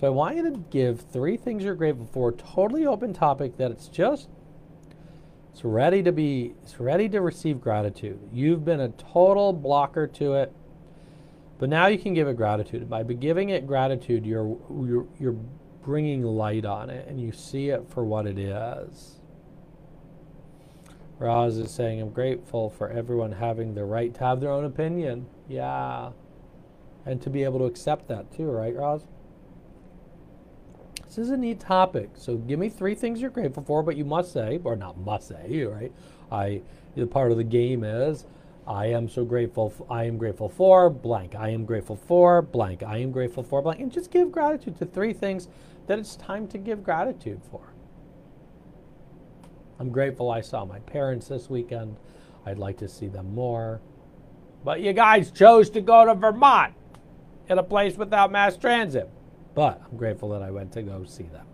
So 0.00 0.06
I 0.06 0.10
want 0.10 0.36
you 0.36 0.42
to 0.50 0.58
give 0.70 1.00
three 1.00 1.36
things 1.36 1.62
you're 1.62 1.74
grateful 1.74 2.08
for, 2.12 2.32
totally 2.32 2.86
open 2.86 3.12
topic 3.14 3.56
that 3.58 3.70
it's 3.70 3.88
just 3.88 4.28
it's 5.52 5.64
ready 5.64 6.02
to 6.02 6.12
be 6.12 6.54
it's 6.62 6.80
ready 6.80 7.08
to 7.10 7.20
receive 7.20 7.60
gratitude. 7.60 8.18
You've 8.32 8.64
been 8.64 8.80
a 8.80 8.88
total 8.88 9.52
blocker 9.52 10.06
to 10.06 10.34
it. 10.34 10.52
But 11.58 11.68
now 11.68 11.86
you 11.86 11.98
can 11.98 12.14
give 12.14 12.26
it 12.26 12.36
gratitude. 12.36 12.90
By 12.90 13.04
giving 13.04 13.50
it 13.50 13.66
gratitude, 13.66 14.26
you're 14.26 14.56
you're 14.70 15.06
you're 15.20 15.36
bringing 15.82 16.22
light 16.22 16.64
on 16.64 16.90
it 16.90 17.06
and 17.06 17.20
you 17.20 17.32
see 17.32 17.68
it 17.68 17.86
for 17.88 18.04
what 18.04 18.26
it 18.26 18.38
is. 18.38 19.20
Roz 21.18 21.56
is 21.58 21.70
saying, 21.70 22.00
I'm 22.00 22.10
grateful 22.10 22.70
for 22.70 22.88
everyone 22.90 23.32
having 23.32 23.74
the 23.74 23.84
right 23.84 24.12
to 24.14 24.20
have 24.24 24.40
their 24.40 24.50
own 24.50 24.64
opinion. 24.64 25.26
Yeah. 25.48 26.10
And 27.06 27.22
to 27.22 27.30
be 27.30 27.44
able 27.44 27.60
to 27.60 27.66
accept 27.66 28.08
that 28.08 28.32
too, 28.32 28.50
right, 28.50 28.74
Roz? 28.74 29.06
This 31.12 31.26
is 31.26 31.30
a 31.30 31.36
neat 31.36 31.60
topic. 31.60 32.08
So 32.14 32.36
give 32.36 32.58
me 32.58 32.70
three 32.70 32.94
things 32.94 33.20
you're 33.20 33.28
grateful 33.28 33.62
for, 33.62 33.82
but 33.82 33.98
you 33.98 34.04
must 34.06 34.32
say, 34.32 34.58
or 34.64 34.76
not 34.76 34.96
must 34.96 35.28
say, 35.28 35.62
right? 35.64 35.92
I 36.30 36.62
the 36.94 37.06
part 37.06 37.30
of 37.30 37.36
the 37.36 37.44
game 37.44 37.84
is 37.84 38.24
I 38.66 38.86
am 38.86 39.10
so 39.10 39.22
grateful. 39.22 39.74
I 39.90 40.04
am 40.04 40.16
grateful 40.16 40.48
for 40.48 40.88
blank. 40.88 41.34
I 41.34 41.50
am 41.50 41.66
grateful 41.66 41.96
for 41.96 42.40
blank. 42.40 42.82
I 42.82 42.96
am 42.96 43.10
grateful 43.10 43.42
for 43.42 43.60
blank. 43.60 43.80
And 43.80 43.92
just 43.92 44.10
give 44.10 44.32
gratitude 44.32 44.78
to 44.78 44.86
three 44.86 45.12
things 45.12 45.48
that 45.86 45.98
it's 45.98 46.16
time 46.16 46.48
to 46.48 46.56
give 46.56 46.82
gratitude 46.82 47.42
for. 47.50 47.74
I'm 49.78 49.90
grateful 49.90 50.30
I 50.30 50.40
saw 50.40 50.64
my 50.64 50.78
parents 50.78 51.28
this 51.28 51.50
weekend. 51.50 51.98
I'd 52.46 52.58
like 52.58 52.78
to 52.78 52.88
see 52.88 53.08
them 53.08 53.34
more. 53.34 53.82
But 54.64 54.80
you 54.80 54.94
guys 54.94 55.30
chose 55.30 55.68
to 55.70 55.82
go 55.82 56.06
to 56.06 56.14
Vermont 56.14 56.72
in 57.50 57.58
a 57.58 57.62
place 57.62 57.98
without 57.98 58.32
mass 58.32 58.56
transit. 58.56 59.10
But 59.54 59.82
I'm 59.90 59.96
grateful 59.96 60.30
that 60.30 60.42
I 60.42 60.50
went 60.50 60.72
to 60.72 60.82
go 60.82 61.04
see 61.04 61.24
them. 61.24 61.46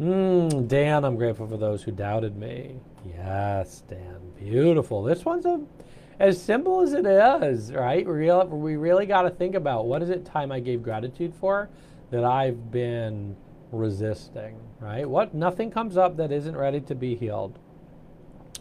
Mm, 0.00 0.68
Dan, 0.68 1.04
I'm 1.04 1.16
grateful 1.16 1.48
for 1.48 1.56
those 1.56 1.82
who 1.82 1.90
doubted 1.90 2.36
me. 2.36 2.76
Yes, 3.04 3.82
Dan, 3.88 4.20
beautiful. 4.38 5.02
This 5.02 5.24
one's 5.24 5.44
a, 5.44 5.60
as 6.20 6.40
simple 6.40 6.82
as 6.82 6.92
it 6.92 7.06
is, 7.06 7.72
right? 7.72 8.06
We 8.06 8.12
really, 8.12 8.46
we 8.46 8.76
really 8.76 9.06
got 9.06 9.22
to 9.22 9.30
think 9.30 9.54
about 9.54 9.86
what 9.86 10.02
is 10.02 10.10
it 10.10 10.24
time 10.24 10.52
I 10.52 10.60
gave 10.60 10.82
gratitude 10.82 11.34
for 11.34 11.68
that 12.10 12.24
I've 12.24 12.70
been 12.70 13.36
resisting, 13.72 14.56
right? 14.78 15.08
What 15.08 15.34
nothing 15.34 15.70
comes 15.70 15.96
up 15.96 16.16
that 16.18 16.30
isn't 16.30 16.56
ready 16.56 16.80
to 16.82 16.94
be 16.94 17.16
healed. 17.16 17.58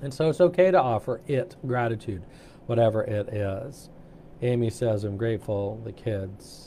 And 0.02 0.14
so 0.14 0.30
it's 0.30 0.42
okay 0.42 0.72
to 0.72 0.82
offer 0.82 1.22
it 1.28 1.56
gratitude, 1.66 2.24
whatever 2.66 3.04
it 3.04 3.30
is. 3.30 3.90
Amy 4.42 4.70
says, 4.70 5.04
I'm 5.04 5.18
grateful 5.18 5.82
the 5.84 5.92
kids 5.92 6.67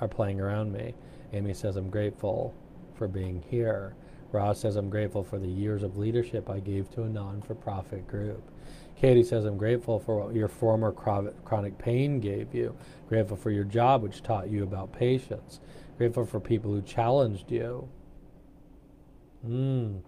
are 0.00 0.08
playing 0.08 0.40
around 0.40 0.72
me. 0.72 0.94
Amy 1.32 1.54
says, 1.54 1.76
I'm 1.76 1.90
grateful 1.90 2.54
for 2.94 3.08
being 3.08 3.42
here. 3.48 3.94
Roz 4.32 4.60
says, 4.60 4.76
I'm 4.76 4.90
grateful 4.90 5.24
for 5.24 5.38
the 5.38 5.48
years 5.48 5.82
of 5.82 5.96
leadership 5.96 6.50
I 6.50 6.60
gave 6.60 6.90
to 6.92 7.02
a 7.02 7.08
non 7.08 7.42
for 7.42 7.54
profit 7.54 8.06
group. 8.06 8.42
Katie 8.96 9.22
says, 9.22 9.44
I'm 9.44 9.56
grateful 9.56 9.98
for 10.00 10.24
what 10.24 10.34
your 10.34 10.48
former 10.48 10.92
chronic 10.92 11.78
pain 11.78 12.20
gave 12.20 12.54
you. 12.54 12.76
Grateful 13.08 13.36
for 13.36 13.50
your 13.50 13.64
job, 13.64 14.02
which 14.02 14.22
taught 14.22 14.50
you 14.50 14.64
about 14.64 14.92
patience. 14.92 15.60
Grateful 15.96 16.26
for 16.26 16.40
people 16.40 16.72
who 16.72 16.82
challenged 16.82 17.50
you. 17.50 17.88
Mm. 19.46 20.02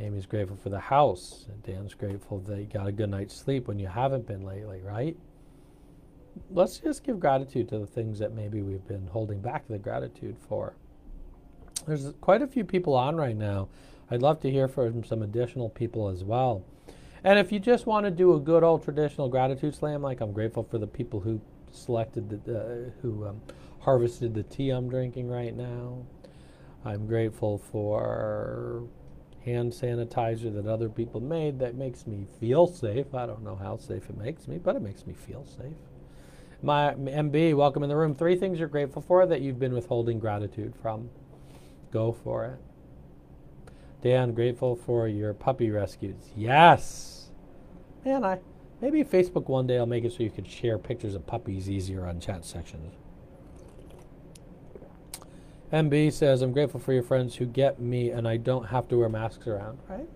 Amy's 0.00 0.26
grateful 0.26 0.56
for 0.56 0.70
the 0.70 0.80
house. 0.80 1.46
Dan's 1.64 1.94
grateful 1.94 2.40
that 2.40 2.58
you 2.58 2.66
got 2.66 2.86
a 2.86 2.92
good 2.92 3.10
night's 3.10 3.36
sleep 3.36 3.68
when 3.68 3.78
you 3.78 3.86
haven't 3.86 4.26
been 4.26 4.42
lately, 4.44 4.80
right? 4.82 5.16
Let's 6.50 6.78
just 6.78 7.04
give 7.04 7.20
gratitude 7.20 7.68
to 7.70 7.78
the 7.78 7.86
things 7.86 8.18
that 8.18 8.32
maybe 8.34 8.62
we've 8.62 8.86
been 8.86 9.06
holding 9.08 9.40
back 9.40 9.66
the 9.68 9.78
gratitude 9.78 10.36
for. 10.48 10.74
There's 11.86 12.12
quite 12.20 12.42
a 12.42 12.46
few 12.46 12.64
people 12.64 12.94
on 12.94 13.16
right 13.16 13.36
now. 13.36 13.68
I'd 14.10 14.22
love 14.22 14.40
to 14.40 14.50
hear 14.50 14.68
from 14.68 15.04
some 15.04 15.22
additional 15.22 15.68
people 15.68 16.08
as 16.08 16.22
well. 16.22 16.64
And 17.24 17.38
if 17.38 17.52
you 17.52 17.58
just 17.58 17.86
want 17.86 18.04
to 18.04 18.10
do 18.10 18.34
a 18.34 18.40
good 18.40 18.62
old 18.62 18.84
traditional 18.84 19.28
gratitude 19.28 19.74
slam, 19.74 20.02
like 20.02 20.20
I'm 20.20 20.32
grateful 20.32 20.64
for 20.64 20.78
the 20.78 20.86
people 20.86 21.20
who 21.20 21.40
selected 21.70 22.44
the, 22.44 22.58
uh, 22.58 22.90
who 23.00 23.26
um, 23.26 23.40
harvested 23.80 24.34
the 24.34 24.42
tea 24.42 24.70
I'm 24.70 24.88
drinking 24.88 25.28
right 25.28 25.56
now. 25.56 26.04
I'm 26.84 27.06
grateful 27.06 27.58
for 27.58 28.82
hand 29.44 29.72
sanitizer 29.72 30.52
that 30.54 30.66
other 30.66 30.88
people 30.88 31.20
made 31.20 31.58
that 31.60 31.74
makes 31.74 32.06
me 32.06 32.26
feel 32.40 32.66
safe. 32.66 33.14
I 33.14 33.26
don't 33.26 33.42
know 33.42 33.56
how 33.56 33.76
safe 33.76 34.08
it 34.08 34.16
makes 34.16 34.46
me, 34.46 34.58
but 34.58 34.76
it 34.76 34.82
makes 34.82 35.06
me 35.06 35.14
feel 35.14 35.44
safe. 35.44 35.91
My 36.64 36.94
MB, 36.94 37.56
welcome 37.56 37.82
in 37.82 37.88
the 37.88 37.96
room. 37.96 38.14
Three 38.14 38.36
things 38.36 38.60
you're 38.60 38.68
grateful 38.68 39.02
for 39.02 39.26
that 39.26 39.40
you've 39.40 39.58
been 39.58 39.74
withholding 39.74 40.20
gratitude 40.20 40.74
from. 40.80 41.10
Go 41.90 42.12
for 42.12 42.44
it. 42.46 42.58
Dan, 44.00 44.32
grateful 44.32 44.76
for 44.76 45.08
your 45.08 45.34
puppy 45.34 45.70
rescues. 45.70 46.30
Yes. 46.36 47.30
Man, 48.04 48.24
I 48.24 48.38
maybe 48.80 49.02
Facebook 49.02 49.48
one 49.48 49.66
day 49.66 49.76
I'll 49.78 49.86
make 49.86 50.04
it 50.04 50.12
so 50.12 50.22
you 50.22 50.30
could 50.30 50.46
share 50.46 50.78
pictures 50.78 51.16
of 51.16 51.26
puppies 51.26 51.68
easier 51.68 52.06
on 52.06 52.20
chat 52.20 52.44
sections. 52.44 52.94
MB 55.72 56.12
says, 56.12 56.42
I'm 56.42 56.52
grateful 56.52 56.78
for 56.78 56.92
your 56.92 57.02
friends 57.02 57.36
who 57.36 57.46
get 57.46 57.80
me 57.80 58.10
and 58.10 58.28
I 58.28 58.36
don't 58.36 58.66
have 58.66 58.86
to 58.88 58.98
wear 58.98 59.08
masks 59.08 59.48
around, 59.48 59.78
right? 59.88 60.08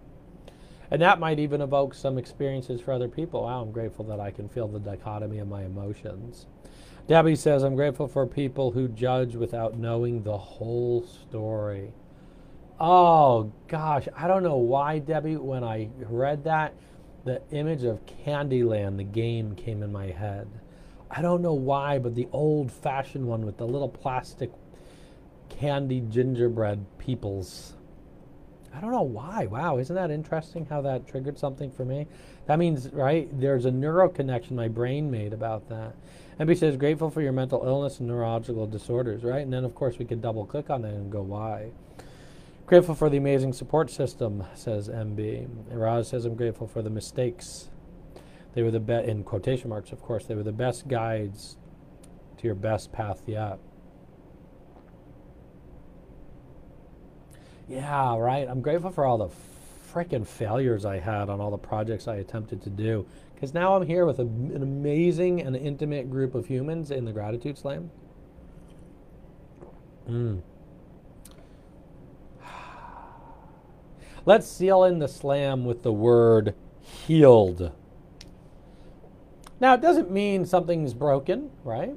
And 0.91 1.03
that 1.03 1.19
might 1.19 1.39
even 1.39 1.61
evoke 1.61 1.95
some 1.95 2.19
experiences 2.19 2.81
for 2.81 2.93
other 2.93 3.09
people. 3.09 3.43
Wow, 3.43 3.63
I'm 3.63 3.73
grateful 3.73 4.05
that 4.07 4.21
I 4.21 4.31
can 4.31 4.49
feel 4.49 4.69
the 4.69 4.79
dichotomy 4.79 5.39
of 5.39 5.49
my 5.49 5.65
emotions. 5.65 6.47
Debbie 7.09 7.37
says, 7.37 7.63
I'm 7.63 7.77
grateful 7.77 8.09
for 8.09 8.27
people 8.27 8.73
who 8.73 8.89
judge 8.89 9.37
without 9.37 9.79
knowing 9.79 10.23
the 10.23 10.39
whole 10.39 11.03
story. 11.03 11.93
Oh, 12.79 13.53
gosh. 13.69 14.09
I 14.17 14.27
don't 14.27 14.43
know 14.43 14.57
why, 14.57 14.99
Debbie, 14.99 15.37
when 15.37 15.65
I 15.65 15.89
read 15.99 16.45
that, 16.45 16.75
the 17.25 17.43
image 17.51 17.85
of 17.85 18.05
Candyland, 18.07 18.97
the 18.97 19.05
game, 19.05 19.55
came 19.55 19.83
in 19.83 19.93
my 19.93 20.07
head. 20.07 20.49
I 21.11 21.23
don't 21.23 21.43
know 21.43 21.55
why, 21.55 21.99
but 21.99 22.15
the 22.15 22.29
old 22.33 22.71
fashioned 22.71 23.27
one 23.27 23.47
with 23.47 23.57
the 23.57 23.67
little 23.67 23.89
plastic 23.89 24.51
candy 25.49 26.01
gingerbread 26.01 26.85
peoples 26.99 27.76
I 28.77 28.81
don't 28.81 28.93
know 28.93 29.03
why. 29.03 29.47
Wow, 29.47 29.79
isn't 29.79 29.95
that 29.95 30.11
interesting 30.11 30.67
how 30.67 30.83
that 30.83 31.09
triggered 31.09 31.39
something 31.39 31.71
for 31.71 31.85
me? 31.85 32.07
That 32.47 32.59
means, 32.59 32.93
right, 32.93 33.29
there's 33.41 33.65
a 33.65 33.71
neuro 33.71 34.09
connection 34.09 34.55
my 34.55 34.69
brain 34.69 35.11
made 35.11 35.33
about 35.33 35.69
that. 35.71 35.95
MB 36.39 36.59
says, 36.59 36.77
grateful 36.77 37.11
for 37.11 37.23
your 37.23 37.33
mental 37.33 37.65
illness 37.65 37.99
and 37.99 38.09
neurological 38.09 38.67
disorders, 38.67 39.25
right? 39.25 39.43
And 39.43 39.53
then, 39.53 39.65
of 39.65 39.75
course, 39.75 39.99
we 39.99 40.05
could 40.05 40.21
double 40.21 40.45
click 40.45 40.69
on 40.69 40.83
that 40.83 40.93
and 40.93 41.11
go, 41.11 41.23
why? 41.23 41.71
Grateful 42.67 42.95
for 42.95 43.09
the 43.09 43.17
amazing 43.17 43.55
support 43.55 43.91
system, 43.91 44.45
says 44.55 44.91
MB. 44.91 45.49
Roz 45.71 46.09
says, 46.09 46.27
I'm 46.27 46.35
grateful 46.35 46.67
for 46.67 46.83
the 46.83 46.91
mistakes. 46.91 47.71
They 48.55 48.63
were 48.63 48.71
the 48.71 48.81
best, 48.81 49.09
in 49.09 49.25
quotation 49.25 49.71
marks, 49.71 49.93
of 49.93 50.03
course, 50.03 50.27
they 50.27 50.35
were 50.35 50.43
the 50.43 50.53
best 50.53 50.87
guides 50.87 51.57
to 52.37 52.45
your 52.45 52.55
best 52.55 52.93
path 52.93 53.23
yet. 53.27 53.59
Yeah, 57.69 58.17
right. 58.17 58.49
I'm 58.49 58.61
grateful 58.61 58.91
for 58.91 59.05
all 59.05 59.19
the 59.19 59.29
freaking 59.93 60.27
failures 60.27 60.85
I 60.85 60.99
had 60.99 61.29
on 61.29 61.41
all 61.41 61.51
the 61.51 61.59
projects 61.59 62.07
I 62.07 62.17
attempted 62.17 62.63
to 62.63 62.71
do. 62.71 63.07
Because 63.35 63.53
now 63.53 63.75
I'm 63.75 63.87
here 63.87 64.07
with 64.07 64.19
a, 64.19 64.23
an 64.23 64.63
amazing 64.63 65.43
and 65.43 65.57
intimate 65.57 66.11
group 66.11 66.35
of 66.35 66.47
humans 66.47 66.91
in 66.91 67.05
the 67.05 67.13
Gratitude 67.13 67.59
Slam. 67.59 67.91
Mm. 70.09 70.41
Let's 74.25 74.47
seal 74.47 74.85
in 74.85 74.99
the 74.99 75.09
slam 75.09 75.65
with 75.65 75.83
the 75.83 75.93
word 75.93 76.55
healed. 76.81 77.73
Now, 79.61 79.75
it 79.75 79.81
doesn't 79.81 80.11
mean 80.11 80.45
something's 80.45 80.95
broken, 80.95 81.51
right? 81.63 81.95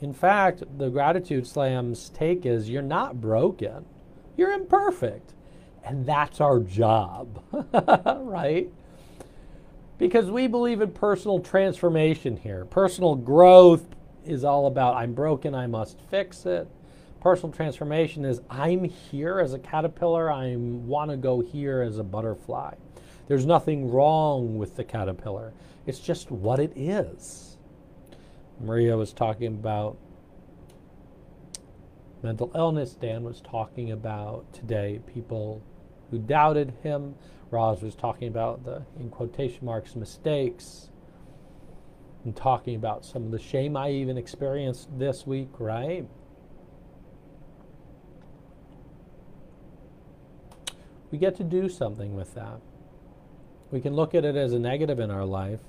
In 0.00 0.12
fact, 0.12 0.62
the 0.76 0.90
Gratitude 0.90 1.46
Slam's 1.46 2.10
take 2.10 2.44
is 2.44 2.68
you're 2.68 2.82
not 2.82 3.20
broken. 3.20 3.86
You're 4.36 4.52
imperfect. 4.52 5.32
And 5.84 6.04
that's 6.04 6.40
our 6.40 6.58
job, 6.58 7.42
right? 8.22 8.68
Because 9.98 10.30
we 10.30 10.46
believe 10.46 10.80
in 10.80 10.90
personal 10.90 11.38
transformation 11.38 12.36
here. 12.36 12.64
Personal 12.64 13.14
growth 13.14 13.84
is 14.24 14.44
all 14.44 14.66
about 14.66 14.96
I'm 14.96 15.14
broken, 15.14 15.54
I 15.54 15.68
must 15.68 16.00
fix 16.10 16.44
it. 16.44 16.68
Personal 17.20 17.52
transformation 17.52 18.24
is 18.24 18.40
I'm 18.50 18.84
here 18.84 19.38
as 19.38 19.52
a 19.52 19.58
caterpillar, 19.58 20.30
I 20.30 20.56
want 20.56 21.10
to 21.12 21.16
go 21.16 21.40
here 21.40 21.82
as 21.82 21.98
a 21.98 22.04
butterfly. 22.04 22.74
There's 23.28 23.46
nothing 23.46 23.90
wrong 23.90 24.58
with 24.58 24.76
the 24.76 24.84
caterpillar, 24.84 25.52
it's 25.86 26.00
just 26.00 26.30
what 26.30 26.58
it 26.58 26.72
is. 26.76 27.56
Maria 28.60 28.96
was 28.96 29.12
talking 29.12 29.48
about 29.48 29.96
mental 32.26 32.50
illness. 32.56 32.94
Dan 32.94 33.22
was 33.22 33.40
talking 33.40 33.92
about 33.92 34.52
today 34.52 35.00
people 35.14 35.62
who 36.10 36.18
doubted 36.18 36.74
him. 36.82 37.14
Roz 37.52 37.82
was 37.82 37.94
talking 37.94 38.26
about 38.26 38.64
the, 38.64 38.82
in 38.98 39.10
quotation 39.10 39.64
marks, 39.64 39.94
mistakes 39.94 40.90
and 42.24 42.34
talking 42.34 42.74
about 42.74 43.04
some 43.04 43.22
of 43.22 43.30
the 43.30 43.38
shame 43.38 43.76
I 43.76 43.92
even 43.92 44.18
experienced 44.18 44.88
this 44.98 45.24
week, 45.24 45.48
right? 45.60 46.04
We 51.12 51.18
get 51.18 51.36
to 51.36 51.44
do 51.44 51.68
something 51.68 52.16
with 52.16 52.34
that. 52.34 52.60
We 53.70 53.80
can 53.80 53.94
look 53.94 54.16
at 54.16 54.24
it 54.24 54.34
as 54.34 54.52
a 54.52 54.58
negative 54.58 54.98
in 54.98 55.12
our 55.12 55.24
life. 55.24 55.60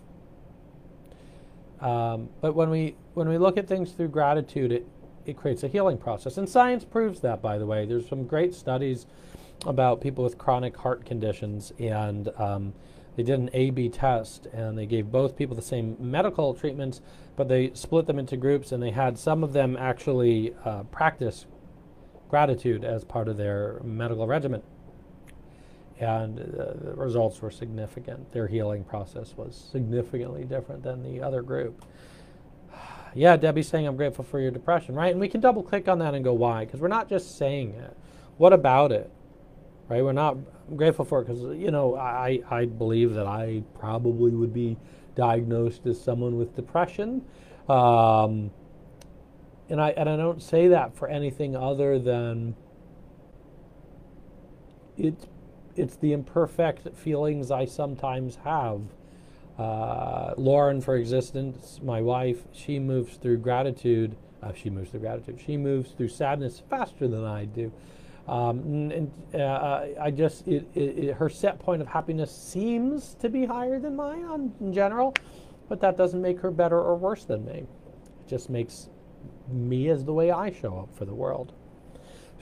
Um, 1.80 2.30
but 2.42 2.56
when 2.56 2.72
we 2.72 2.96
when 3.14 3.30
we 3.30 3.38
look 3.38 3.58
at 3.58 3.68
things 3.68 3.92
through 3.92 4.08
gratitude, 4.08 4.72
it, 4.72 4.88
it 5.28 5.38
creates 5.38 5.64
a 5.64 5.68
healing 5.68 5.98
process. 5.98 6.38
And 6.38 6.48
science 6.48 6.86
proves 6.86 7.20
that, 7.22 7.42
by 7.42 7.58
the 7.58 7.66
way. 7.66 7.86
There's 7.86 8.08
some 8.08 8.26
great 8.26 8.54
studies 8.54 9.06
about 9.66 10.02
people 10.02 10.24
with 10.24 10.38
chronic 10.38 10.78
heart 10.78 11.06
conditions, 11.06 11.74
and 11.80 12.30
um, 12.38 12.74
they 13.16 13.24
did 13.24 13.40
an 13.40 13.50
A 13.54 13.72
B 13.72 13.90
test, 13.90 14.46
and 14.54 14.78
they 14.78 14.86
gave 14.86 15.12
both 15.12 15.36
people 15.36 15.56
the 15.56 15.62
same 15.62 15.98
medical 16.00 16.54
treatments, 16.54 17.02
but 17.36 17.48
they 17.48 17.72
split 17.74 18.06
them 18.06 18.20
into 18.20 18.38
groups, 18.38 18.72
and 18.72 18.82
they 18.82 18.92
had 18.92 19.18
some 19.18 19.44
of 19.44 19.54
them 19.54 19.76
actually 19.76 20.54
uh, 20.64 20.84
practice 20.84 21.48
gratitude 22.30 22.84
as 22.84 23.04
part 23.04 23.28
of 23.28 23.38
their 23.38 23.80
medical 23.84 24.28
regimen. 24.28 24.62
And 26.00 26.40
uh, 26.40 26.74
the 26.80 26.94
results 26.96 27.42
were 27.42 27.50
significant. 27.50 28.32
Their 28.32 28.48
healing 28.48 28.84
process 28.84 29.34
was 29.36 29.56
significantly 29.72 30.44
different 30.44 30.84
than 30.84 31.02
the 31.02 31.24
other 31.24 31.42
group. 31.42 31.84
Yeah, 33.16 33.38
Debbie's 33.38 33.68
saying, 33.70 33.88
I'm 33.88 33.98
grateful 33.98 34.26
for 34.26 34.40
your 34.40 34.52
depression, 34.52 34.96
right? 34.96 35.12
And 35.12 35.20
we 35.20 35.30
can 35.30 35.42
double 35.42 35.64
click 35.64 35.88
on 35.88 36.00
that 36.00 36.16
and 36.16 36.24
go, 36.24 36.34
why? 36.34 36.66
Because 36.66 36.82
we're 36.82 36.90
not 36.90 37.10
just 37.10 37.38
saying 37.38 37.72
it. 37.76 37.98
What 38.38 38.54
about 38.54 38.92
it? 38.92 39.12
right? 39.90 40.04
We're 40.04 40.14
not 40.14 40.38
grateful 40.76 41.06
for 41.06 41.22
it 41.22 41.28
because 41.28 41.42
you 41.58 41.72
know 41.72 41.96
I 41.96 42.42
I 42.50 42.66
believe 42.66 43.14
that 43.16 43.28
I 43.28 43.64
probably 43.80 44.32
would 44.32 44.54
be 44.54 44.78
diagnosed 45.16 45.86
as 45.88 46.02
someone 46.02 46.38
with 46.38 46.56
depression, 46.56 47.24
um, 47.70 48.52
and 49.70 49.82
I 49.82 49.92
and 49.92 50.10
I 50.10 50.18
don't 50.18 50.42
say 50.44 50.70
that 50.70 50.96
for 50.96 51.08
anything 51.08 51.56
other 51.56 52.00
than 52.00 52.56
it's 54.98 55.28
it's 55.76 55.98
the 55.98 56.14
imperfect 56.14 56.98
feelings 56.98 57.52
I 57.52 57.66
sometimes 57.66 58.38
have. 58.46 58.82
Uh, 59.58 60.34
Lauren, 60.38 60.82
for 60.82 60.96
existence, 60.96 61.80
my 61.84 62.02
wife, 62.02 62.44
she 62.52 62.80
moves 62.80 63.18
through 63.18 63.38
gratitude. 63.38 64.16
Uh, 64.44 64.54
she 64.54 64.70
moves 64.70 64.92
through 64.92 65.00
gratitude. 65.00 65.40
She 65.44 65.58
moves 65.58 65.92
through 65.92 66.10
sadness 66.10 66.62
faster 66.70 67.08
than 67.08 67.24
I 67.26 67.46
do. 67.46 67.72
Um, 68.28 68.92
and 68.92 69.12
uh, 69.34 69.86
I 70.00 70.12
just, 70.12 70.48
it, 70.48 70.68
it, 70.76 70.80
it, 70.80 71.14
her 71.16 71.30
set 71.30 71.60
point 71.60 71.82
of 71.82 71.88
happiness 71.88 72.36
seems 72.36 73.16
to 73.16 73.30
be 73.30 73.46
higher 73.46 73.80
than 73.80 73.96
mine 73.96 74.26
on, 74.26 74.54
in 74.60 74.74
general, 74.74 75.16
but 75.70 75.80
that 75.82 75.98
doesn't 75.98 76.22
make 76.22 76.40
her 76.42 76.52
better 76.52 76.80
or 76.80 76.96
worse 76.96 77.24
than 77.24 77.46
me. 77.46 77.64
It 77.64 78.28
just 78.28 78.50
makes 78.50 78.90
me 79.50 79.90
as 79.90 80.04
the 80.04 80.14
way 80.14 80.30
I 80.30 80.52
show 80.52 80.78
up 80.78 80.96
for 80.96 81.06
the 81.06 81.16
world. 81.16 81.54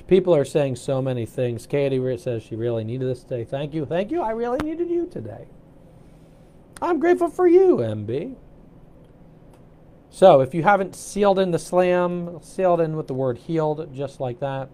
People 0.07 0.35
are 0.35 0.45
saying 0.45 0.75
so 0.75 1.01
many 1.01 1.25
things. 1.25 1.65
Katie 1.65 2.17
says 2.17 2.43
she 2.43 2.55
really 2.55 2.83
needed 2.83 3.07
this 3.07 3.23
today. 3.23 3.43
Thank 3.43 3.73
you. 3.73 3.85
Thank 3.85 4.11
you. 4.11 4.21
I 4.21 4.31
really 4.31 4.59
needed 4.63 4.89
you 4.89 5.07
today. 5.07 5.47
I'm 6.81 6.99
grateful 6.99 7.29
for 7.29 7.47
you, 7.47 7.77
MB. 7.77 8.35
So 10.09 10.41
if 10.41 10.53
you 10.53 10.63
haven't 10.63 10.95
sealed 10.95 11.39
in 11.39 11.51
the 11.51 11.59
slam, 11.59 12.39
sealed 12.41 12.81
in 12.81 12.95
with 12.95 13.07
the 13.07 13.13
word 13.13 13.37
healed, 13.37 13.93
just 13.93 14.19
like 14.19 14.39
that. 14.39 14.69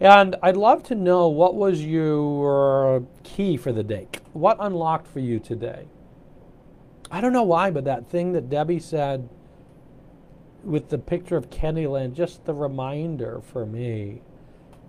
And 0.00 0.36
I'd 0.42 0.56
love 0.56 0.82
to 0.84 0.94
know 0.94 1.28
what 1.28 1.54
was 1.54 1.84
your 1.84 3.06
key 3.22 3.56
for 3.56 3.72
the 3.72 3.82
day? 3.82 4.08
What 4.32 4.58
unlocked 4.60 5.06
for 5.06 5.20
you 5.20 5.38
today? 5.38 5.86
I 7.10 7.20
don't 7.20 7.32
know 7.32 7.42
why, 7.42 7.70
but 7.70 7.84
that 7.84 8.08
thing 8.08 8.32
that 8.32 8.50
Debbie 8.50 8.80
said 8.80 9.28
with 10.62 10.88
the 10.90 10.98
picture 10.98 11.36
of 11.36 11.48
Candyland, 11.48 12.14
just 12.14 12.44
the 12.44 12.52
reminder 12.52 13.40
for 13.40 13.64
me 13.64 14.20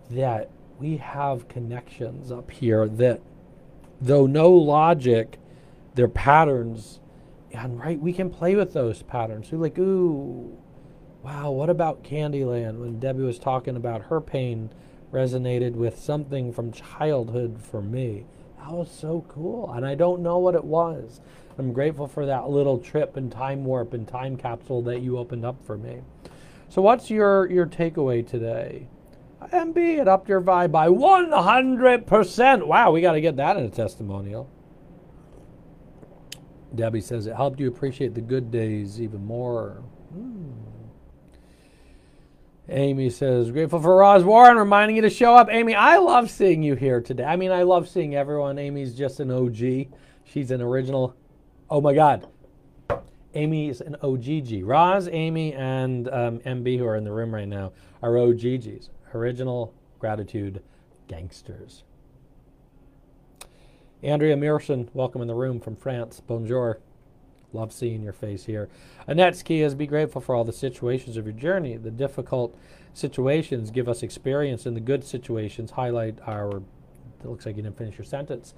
that 0.09 0.49
we 0.79 0.97
have 0.97 1.47
connections 1.47 2.31
up 2.31 2.51
here 2.51 2.87
that, 2.87 3.21
though 4.01 4.25
no 4.25 4.49
logic, 4.49 5.39
they're 5.97 6.07
patterns. 6.07 6.99
And 7.51 7.79
right, 7.79 7.99
we 7.99 8.13
can 8.13 8.29
play 8.29 8.55
with 8.55 8.71
those 8.71 9.01
patterns. 9.01 9.51
We're 9.51 9.57
like, 9.57 9.77
ooh, 9.79 10.57
wow, 11.23 11.51
what 11.51 11.69
about 11.69 12.03
Candyland? 12.03 12.79
When 12.79 12.99
Debbie 12.99 13.23
was 13.23 13.39
talking 13.39 13.75
about 13.75 14.03
her 14.03 14.21
pain 14.21 14.69
resonated 15.11 15.73
with 15.73 15.99
something 15.99 16.53
from 16.53 16.71
childhood 16.71 17.59
for 17.59 17.81
me. 17.81 18.25
That 18.59 18.71
was 18.71 18.91
so 18.91 19.25
cool. 19.27 19.71
And 19.73 19.85
I 19.85 19.95
don't 19.95 20.21
know 20.21 20.37
what 20.37 20.55
it 20.55 20.63
was. 20.63 21.19
I'm 21.57 21.73
grateful 21.73 22.07
for 22.07 22.25
that 22.27 22.49
little 22.49 22.77
trip 22.77 23.17
and 23.17 23.31
time 23.31 23.65
warp 23.65 23.93
and 23.93 24.07
time 24.07 24.37
capsule 24.37 24.83
that 24.83 25.01
you 25.01 25.17
opened 25.17 25.45
up 25.45 25.65
for 25.65 25.77
me. 25.77 26.01
So 26.69 26.81
what's 26.83 27.09
your, 27.09 27.49
your 27.49 27.65
takeaway 27.65 28.27
today? 28.27 28.87
MB, 29.41 29.77
it 29.77 30.07
upped 30.07 30.29
your 30.29 30.41
vibe 30.41 30.71
by 30.71 30.89
100%. 30.89 32.67
Wow, 32.67 32.91
we 32.91 33.01
got 33.01 33.13
to 33.13 33.21
get 33.21 33.37
that 33.37 33.57
in 33.57 33.63
a 33.63 33.69
testimonial. 33.69 34.49
Debbie 36.75 37.01
says 37.01 37.27
it 37.27 37.35
helped 37.35 37.59
you 37.59 37.67
appreciate 37.67 38.13
the 38.13 38.21
good 38.21 38.51
days 38.51 39.01
even 39.01 39.25
more. 39.25 39.83
Hmm. 40.13 40.51
Amy 42.69 43.09
says, 43.09 43.49
grateful 43.51 43.81
for 43.81 43.95
Roz 43.95 44.25
Warren 44.25 44.57
reminding 44.57 44.97
you 44.97 45.01
to 45.03 45.09
show 45.09 45.35
up. 45.35 45.47
Amy, 45.49 45.73
I 45.73 45.97
love 45.97 46.29
seeing 46.29 46.63
you 46.63 46.75
here 46.75 46.99
today. 46.99 47.23
I 47.23 47.37
mean, 47.37 47.51
I 47.51 47.63
love 47.63 47.87
seeing 47.87 48.13
everyone. 48.15 48.59
Amy's 48.59 48.93
just 48.93 49.21
an 49.21 49.31
OG. 49.31 49.87
She's 50.25 50.51
an 50.51 50.61
original. 50.61 51.15
Oh 51.69 51.79
my 51.79 51.93
God. 51.93 52.27
Amy 53.33 53.69
is 53.69 53.79
an 53.79 53.95
OGG. 54.01 54.63
Roz, 54.63 55.07
Amy, 55.09 55.53
and 55.53 56.09
um, 56.09 56.39
MB, 56.39 56.77
who 56.77 56.85
are 56.85 56.97
in 56.97 57.05
the 57.05 57.11
room 57.11 57.33
right 57.33 57.47
now, 57.47 57.71
are 58.01 58.11
OGGs. 58.11 58.89
Original 59.13 59.73
gratitude 59.99 60.61
gangsters. 61.07 61.83
Andrea 64.03 64.35
Mearson, 64.37 64.89
welcome 64.93 65.23
in 65.23 65.27
the 65.27 65.33
room 65.33 65.59
from 65.59 65.75
France. 65.75 66.21
Bonjour. 66.25 66.77
Love 67.51 67.73
seeing 67.73 68.03
your 68.03 68.13
face 68.13 68.45
here. 68.45 68.69
Annette's 69.07 69.41
key 69.41 69.63
is 69.63 69.73
be 69.73 69.87
grateful 69.87 70.21
for 70.21 70.35
all 70.35 70.43
the 70.43 70.53
situations 70.53 71.17
of 71.17 71.25
your 71.25 71.33
journey. 71.33 71.77
The 71.77 71.89
difficult 71.89 72.55
situations 72.93 73.71
give 73.71 73.89
us 73.89 74.03
experience, 74.03 74.67
and 74.67 74.75
the 74.75 74.81
good 74.81 75.03
situations 75.03 75.71
highlight 75.71 76.19
our. 76.27 76.57
It 76.57 77.25
looks 77.25 77.47
like 77.47 77.57
you 77.57 77.63
didn't 77.63 77.77
finish 77.77 77.97
your 77.97 78.05
sentence. 78.05 78.53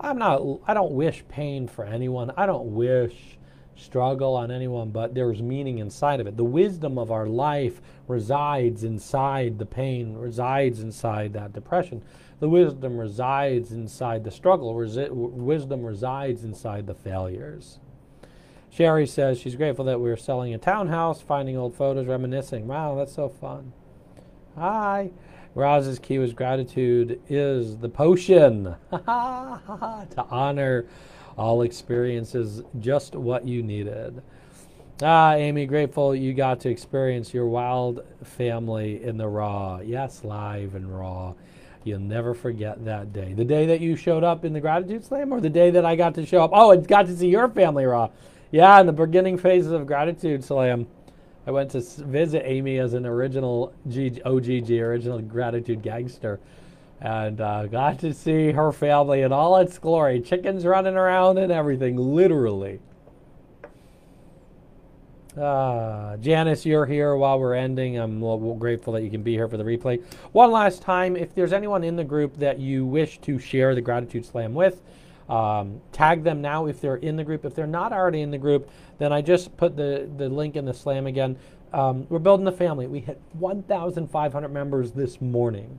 I'm 0.00 0.16
not. 0.16 0.40
I 0.66 0.72
don't 0.72 0.92
wish 0.92 1.24
pain 1.28 1.68
for 1.68 1.84
anyone. 1.84 2.32
I 2.38 2.46
don't 2.46 2.74
wish 2.74 3.36
struggle 3.76 4.34
on 4.34 4.50
anyone, 4.50 4.90
but 4.90 5.14
there's 5.14 5.42
meaning 5.42 5.78
inside 5.78 6.20
of 6.20 6.26
it. 6.26 6.38
The 6.38 6.44
wisdom 6.44 6.98
of 6.98 7.10
our 7.10 7.26
life 7.26 7.82
resides 8.08 8.84
inside 8.84 9.58
the 9.58 9.66
pain, 9.66 10.16
resides 10.16 10.80
inside 10.80 11.34
that 11.34 11.52
depression. 11.52 12.02
The 12.40 12.48
wisdom 12.48 12.98
resides 12.98 13.70
inside 13.70 14.24
the 14.24 14.30
struggle. 14.30 14.74
Resi- 14.74 15.10
wisdom 15.10 15.84
resides 15.84 16.42
inside 16.42 16.86
the 16.86 16.94
failures. 16.94 17.78
Sherry 18.70 19.06
says 19.06 19.38
she's 19.38 19.56
grateful 19.56 19.84
that 19.86 20.00
we 20.00 20.10
are 20.10 20.16
selling 20.16 20.54
a 20.54 20.58
townhouse, 20.58 21.20
finding 21.20 21.56
old 21.56 21.74
photos, 21.74 22.06
reminiscing. 22.06 22.66
Wow, 22.66 22.94
that's 22.94 23.14
so 23.14 23.28
fun. 23.28 23.72
Hi. 24.56 25.10
Roz's 25.54 25.98
key 25.98 26.18
was 26.18 26.32
gratitude 26.32 27.20
is 27.28 27.78
the 27.78 27.88
potion 27.88 28.76
to 28.92 30.24
honor 30.30 30.86
all 31.36 31.62
experiences 31.62 32.62
just 32.78 33.16
what 33.16 33.46
you 33.46 33.62
needed. 33.62 34.22
Ah, 35.02 35.32
Amy, 35.32 35.66
grateful 35.66 36.14
you 36.14 36.34
got 36.34 36.60
to 36.60 36.68
experience 36.68 37.34
your 37.34 37.46
wild 37.46 38.04
family 38.22 39.02
in 39.02 39.16
the 39.16 39.26
raw. 39.26 39.80
Yes, 39.80 40.22
live 40.22 40.74
and 40.74 40.96
raw. 40.96 41.34
You'll 41.84 42.00
never 42.00 42.34
forget 42.34 42.84
that 42.84 43.12
day. 43.12 43.32
The 43.32 43.44
day 43.44 43.66
that 43.66 43.80
you 43.80 43.96
showed 43.96 44.22
up 44.22 44.44
in 44.44 44.52
the 44.52 44.60
gratitude 44.60 45.04
slam 45.04 45.32
or 45.32 45.40
the 45.40 45.48
day 45.50 45.70
that 45.70 45.84
I 45.84 45.96
got 45.96 46.14
to 46.16 46.26
show 46.26 46.44
up. 46.44 46.50
Oh, 46.52 46.72
and 46.72 46.86
got 46.86 47.06
to 47.06 47.16
see 47.16 47.28
your 47.28 47.48
family 47.48 47.86
raw. 47.86 48.10
Yeah, 48.50 48.80
in 48.80 48.86
the 48.86 48.92
beginning 48.92 49.38
phases 49.38 49.72
of 49.72 49.86
Gratitude 49.86 50.42
Slam, 50.44 50.86
I 51.46 51.52
went 51.52 51.70
to 51.70 51.80
visit 51.80 52.42
Amy 52.44 52.78
as 52.78 52.94
an 52.94 53.06
original 53.06 53.72
G- 53.88 54.20
OGG, 54.24 54.72
original 54.72 55.20
Gratitude 55.20 55.82
gangster. 55.82 56.40
and 57.00 57.40
uh, 57.40 57.66
got 57.66 57.98
to 58.00 58.12
see 58.12 58.50
her 58.52 58.72
family 58.72 59.22
in 59.22 59.32
all 59.32 59.56
its 59.56 59.78
glory. 59.78 60.20
Chickens 60.20 60.66
running 60.66 60.96
around 60.96 61.38
and 61.38 61.50
everything, 61.52 61.96
literally. 61.96 62.80
Uh, 65.36 66.16
Janice, 66.16 66.66
you're 66.66 66.86
here 66.86 67.14
while 67.14 67.38
we're 67.38 67.54
ending. 67.54 67.98
I'm 67.98 68.58
grateful 68.58 68.92
that 68.94 69.02
you 69.02 69.10
can 69.10 69.22
be 69.22 69.32
here 69.32 69.48
for 69.48 69.56
the 69.56 69.64
replay. 69.64 70.02
One 70.32 70.50
last 70.50 70.82
time, 70.82 71.16
if 71.16 71.34
there's 71.34 71.52
anyone 71.52 71.84
in 71.84 71.94
the 71.94 72.04
group 72.04 72.36
that 72.38 72.58
you 72.58 72.84
wish 72.84 73.18
to 73.20 73.38
share 73.38 73.74
the 73.74 73.80
Gratitude 73.80 74.24
Slam 74.24 74.54
with, 74.54 74.82
um, 75.28 75.80
tag 75.92 76.24
them 76.24 76.42
now 76.42 76.66
if 76.66 76.80
they're 76.80 76.96
in 76.96 77.14
the 77.14 77.22
group. 77.22 77.44
If 77.44 77.54
they're 77.54 77.68
not 77.68 77.92
already 77.92 78.22
in 78.22 78.32
the 78.32 78.38
group, 78.38 78.68
then 78.98 79.12
I 79.12 79.22
just 79.22 79.56
put 79.56 79.76
the, 79.76 80.10
the 80.16 80.28
link 80.28 80.56
in 80.56 80.64
the 80.64 80.74
slam 80.74 81.06
again. 81.06 81.38
Um, 81.72 82.06
we're 82.08 82.18
building 82.18 82.48
a 82.48 82.52
family. 82.52 82.88
We 82.88 82.98
hit 82.98 83.20
1,500 83.34 84.48
members 84.48 84.90
this 84.90 85.20
morning. 85.20 85.78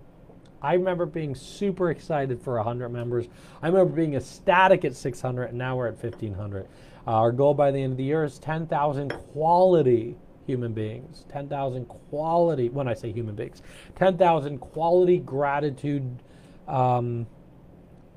I 0.61 0.75
remember 0.75 1.05
being 1.05 1.35
super 1.35 1.89
excited 1.89 2.41
for 2.41 2.55
100 2.55 2.87
members. 2.89 3.27
I 3.61 3.67
remember 3.67 3.93
being 3.93 4.13
ecstatic 4.13 4.85
at 4.85 4.95
600, 4.95 5.45
and 5.45 5.57
now 5.57 5.75
we're 5.75 5.87
at 5.87 6.01
1,500. 6.01 6.67
Uh, 7.07 7.11
our 7.11 7.31
goal 7.31 7.53
by 7.53 7.71
the 7.71 7.79
end 7.81 7.93
of 7.93 7.97
the 7.97 8.03
year 8.03 8.23
is 8.23 8.37
10,000 8.39 9.09
quality 9.09 10.15
human 10.45 10.73
beings. 10.73 11.25
10,000 11.29 11.85
quality, 11.85 12.69
when 12.69 12.87
I 12.87 12.93
say 12.93 13.11
human 13.11 13.35
beings, 13.35 13.61
10,000 13.95 14.59
quality 14.59 15.17
gratitude 15.17 16.21
um, 16.67 17.27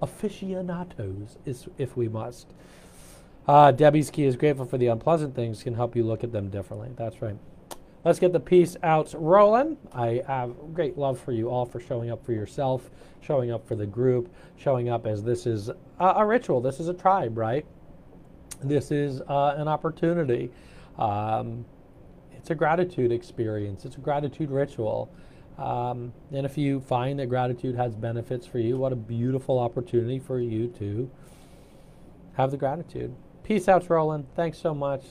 aficionados, 0.03 1.39
is, 1.45 1.69
if 1.79 1.97
we 1.97 2.09
must. 2.09 2.49
Uh, 3.47 3.71
Debbie's 3.73 4.11
key 4.11 4.25
is 4.25 4.37
grateful 4.37 4.65
for 4.65 4.79
the 4.79 4.87
unpleasant 4.87 5.35
things, 5.35 5.63
can 5.63 5.75
help 5.75 5.95
you 5.95 6.03
look 6.03 6.25
at 6.25 6.33
them 6.33 6.49
differently. 6.49 6.91
That's 6.97 7.21
right. 7.21 7.37
Let's 8.05 8.19
get 8.19 8.33
the 8.33 8.41
peace 8.41 8.77
outs 8.83 9.15
rolling. 9.15 9.79
I 9.93 10.23
have 10.27 10.55
great 10.75 10.99
love 10.99 11.19
for 11.19 11.33
you 11.33 11.49
all 11.49 11.65
for 11.65 11.81
showing 11.81 12.11
up 12.11 12.25
for 12.25 12.33
yourself, 12.33 12.91
showing 13.23 13.51
up 13.51 13.67
for 13.67 13.77
the 13.77 13.87
group, 13.87 14.35
showing 14.57 14.91
up 14.91 15.07
as 15.07 15.23
this 15.23 15.47
is 15.47 15.71
a, 15.71 15.75
a 16.17 16.27
ritual. 16.27 16.61
This 16.61 16.81
is 16.81 16.89
a 16.89 16.95
tribe, 16.95 17.39
right? 17.39 17.65
This 18.69 18.91
is 18.91 19.21
uh, 19.23 19.55
an 19.57 19.69
opportunity. 19.69 20.51
Um, 20.99 21.67
it's 22.33 22.51
a 22.51 22.55
gratitude 22.55 23.13
experience, 23.13 23.85
it's 23.85 23.97
a 23.97 24.01
gratitude 24.01 24.51
ritual. 24.51 25.11
Um, 25.59 26.13
and 26.33 26.45
if 26.45 26.59
you 26.59 26.81
find 26.81 27.19
that 27.21 27.27
gratitude 27.29 27.77
has 27.77 27.95
benefits 27.95 28.47
for 28.47 28.59
you, 28.59 28.77
what 28.77 28.93
a 28.93 28.97
beautiful 28.97 29.59
opportunity 29.59 30.19
for 30.19 30.41
you 30.41 30.69
to 30.79 31.11
have 32.35 32.51
the 32.51 32.57
gratitude. 32.57 33.15
Peace 33.45 33.69
out, 33.69 33.89
Roland. 33.89 34.27
Thanks 34.35 34.59
so 34.59 34.75
much. 34.75 35.05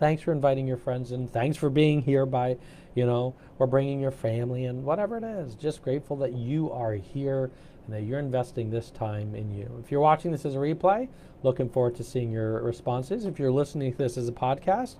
Thanks 0.00 0.22
for 0.22 0.32
inviting 0.32 0.66
your 0.66 0.76
friends 0.76 1.12
and 1.12 1.32
thanks 1.32 1.56
for 1.56 1.70
being 1.70 2.02
here 2.02 2.26
by, 2.26 2.56
you 2.94 3.06
know, 3.06 3.34
or 3.58 3.66
bringing 3.66 4.00
your 4.00 4.10
family 4.10 4.64
and 4.64 4.82
whatever 4.82 5.16
it 5.16 5.24
is. 5.24 5.54
Just 5.54 5.82
grateful 5.82 6.16
that 6.16 6.32
you 6.32 6.72
are 6.72 6.94
here 6.94 7.50
and 7.84 7.94
that 7.94 8.02
you're 8.02 8.18
investing 8.18 8.70
this 8.70 8.90
time 8.90 9.34
in 9.34 9.50
you. 9.52 9.80
If 9.82 9.90
you're 9.90 10.00
watching 10.00 10.32
this 10.32 10.44
as 10.44 10.54
a 10.54 10.58
replay, 10.58 11.08
looking 11.42 11.68
forward 11.68 11.96
to 11.96 12.04
seeing 12.04 12.30
your 12.30 12.62
responses. 12.62 13.26
If 13.26 13.38
you're 13.38 13.52
listening 13.52 13.92
to 13.92 13.98
this 13.98 14.16
as 14.16 14.28
a 14.28 14.32
podcast, 14.32 14.96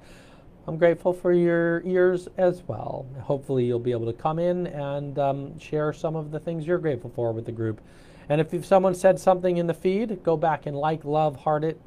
I'm 0.66 0.78
grateful 0.78 1.12
for 1.12 1.32
your 1.32 1.82
ears 1.84 2.28
as 2.38 2.62
well. 2.66 3.06
Hopefully, 3.22 3.64
you'll 3.64 3.78
be 3.78 3.92
able 3.92 4.06
to 4.06 4.12
come 4.12 4.38
in 4.38 4.66
and 4.68 5.18
um, 5.18 5.58
share 5.58 5.92
some 5.92 6.16
of 6.16 6.30
the 6.30 6.40
things 6.40 6.66
you're 6.66 6.78
grateful 6.78 7.10
for 7.14 7.32
with 7.32 7.44
the 7.44 7.52
group. 7.52 7.80
And 8.28 8.40
if 8.40 8.64
someone 8.64 8.94
said 8.94 9.18
something 9.18 9.58
in 9.58 9.66
the 9.66 9.74
feed, 9.74 10.22
go 10.22 10.36
back 10.36 10.64
and 10.66 10.76
like, 10.76 11.04
love, 11.04 11.36
heart 11.36 11.64
it, 11.64 11.80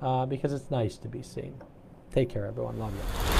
uh, 0.00 0.24
because 0.24 0.52
it's 0.52 0.70
nice 0.70 0.96
to 0.98 1.08
be 1.08 1.22
seen. 1.22 1.54
Take 2.12 2.30
care, 2.30 2.46
everyone. 2.46 2.78
Love 2.78 2.94
you. 2.94 3.35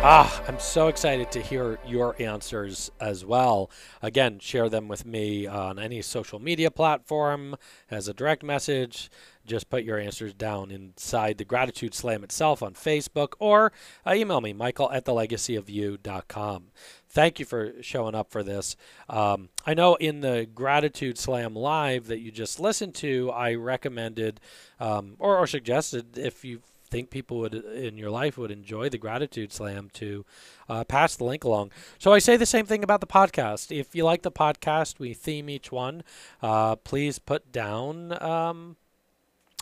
Ah, 0.00 0.44
I'm 0.46 0.60
so 0.60 0.86
excited 0.86 1.32
to 1.32 1.42
hear 1.42 1.80
your 1.84 2.14
answers 2.22 2.88
as 3.00 3.24
well. 3.24 3.68
Again, 4.00 4.38
share 4.38 4.68
them 4.68 4.86
with 4.86 5.04
me 5.04 5.44
on 5.44 5.80
any 5.80 6.02
social 6.02 6.38
media 6.38 6.70
platform 6.70 7.56
as 7.90 8.06
a 8.06 8.14
direct 8.14 8.44
message. 8.44 9.10
Just 9.44 9.68
put 9.68 9.82
your 9.82 9.98
answers 9.98 10.34
down 10.34 10.70
inside 10.70 11.36
the 11.36 11.44
Gratitude 11.44 11.94
Slam 11.94 12.22
itself 12.22 12.62
on 12.62 12.74
Facebook 12.74 13.32
or 13.40 13.72
uh, 14.06 14.14
email 14.14 14.40
me, 14.40 14.52
michael 14.52 14.88
at 14.92 15.04
thelegacyofyou.com. 15.04 16.64
Thank 17.08 17.40
you 17.40 17.44
for 17.44 17.72
showing 17.82 18.14
up 18.14 18.30
for 18.30 18.44
this. 18.44 18.76
Um, 19.08 19.48
I 19.66 19.74
know 19.74 19.96
in 19.96 20.20
the 20.20 20.48
Gratitude 20.54 21.18
Slam 21.18 21.56
Live 21.56 22.06
that 22.06 22.20
you 22.20 22.30
just 22.30 22.60
listened 22.60 22.94
to, 22.96 23.32
I 23.32 23.54
recommended 23.54 24.38
um, 24.78 25.16
or, 25.18 25.36
or 25.36 25.48
suggested 25.48 26.16
if 26.16 26.44
you 26.44 26.60
think 26.90 27.10
people 27.10 27.38
would 27.38 27.54
in 27.54 27.96
your 27.96 28.10
life 28.10 28.36
would 28.38 28.50
enjoy 28.50 28.88
the 28.88 28.98
gratitude 28.98 29.52
slam 29.52 29.90
to 29.94 30.24
uh, 30.68 30.84
pass 30.84 31.16
the 31.16 31.24
link 31.24 31.44
along. 31.44 31.72
So 31.98 32.12
I 32.12 32.18
say 32.18 32.36
the 32.36 32.46
same 32.46 32.66
thing 32.66 32.82
about 32.82 33.00
the 33.00 33.06
podcast. 33.06 33.76
If 33.76 33.94
you 33.94 34.04
like 34.04 34.22
the 34.22 34.32
podcast, 34.32 34.98
we 34.98 35.14
theme 35.14 35.48
each 35.48 35.70
one. 35.70 36.02
Uh, 36.42 36.76
please 36.76 37.18
put 37.18 37.52
down 37.52 38.20
um, 38.22 38.76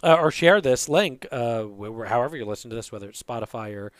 uh, 0.02 0.14
or 0.14 0.30
share 0.30 0.60
this 0.60 0.88
link, 0.88 1.26
uh, 1.32 1.66
however 2.06 2.36
you 2.36 2.44
listen 2.44 2.70
to 2.70 2.76
this, 2.76 2.92
whether 2.92 3.08
it's 3.08 3.22
Spotify 3.22 3.74
or 3.74 3.92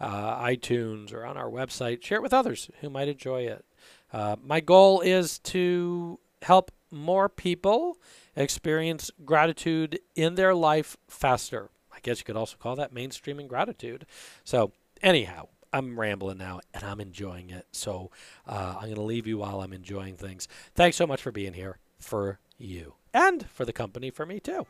uh, 0.00 0.42
iTunes 0.44 1.12
or 1.12 1.24
on 1.24 1.36
our 1.36 1.50
website. 1.50 2.02
Share 2.02 2.18
it 2.18 2.22
with 2.22 2.34
others 2.34 2.70
who 2.80 2.90
might 2.90 3.08
enjoy 3.08 3.42
it. 3.42 3.64
Uh, 4.12 4.36
my 4.42 4.60
goal 4.60 5.00
is 5.00 5.38
to 5.38 6.18
help 6.42 6.70
more 6.90 7.28
people 7.28 7.98
experience 8.34 9.10
gratitude 9.24 10.00
in 10.16 10.34
their 10.34 10.54
life 10.54 10.96
faster. 11.08 11.70
I 12.00 12.02
guess 12.02 12.18
you 12.18 12.24
could 12.24 12.36
also 12.36 12.56
call 12.58 12.76
that 12.76 12.94
mainstreaming 12.94 13.46
gratitude. 13.46 14.06
So, 14.42 14.72
anyhow, 15.02 15.48
I'm 15.72 16.00
rambling 16.00 16.38
now 16.38 16.60
and 16.72 16.82
I'm 16.82 17.00
enjoying 17.00 17.50
it. 17.50 17.66
So, 17.72 18.10
uh, 18.46 18.74
I'm 18.76 18.84
going 18.84 18.94
to 18.94 19.02
leave 19.02 19.26
you 19.26 19.38
while 19.38 19.60
I'm 19.60 19.74
enjoying 19.74 20.16
things. 20.16 20.48
Thanks 20.74 20.96
so 20.96 21.06
much 21.06 21.20
for 21.20 21.30
being 21.30 21.52
here 21.52 21.78
for 21.98 22.38
you 22.56 22.94
and 23.12 23.48
for 23.50 23.66
the 23.66 23.72
company 23.72 24.10
for 24.10 24.24
me, 24.24 24.40
too. 24.40 24.66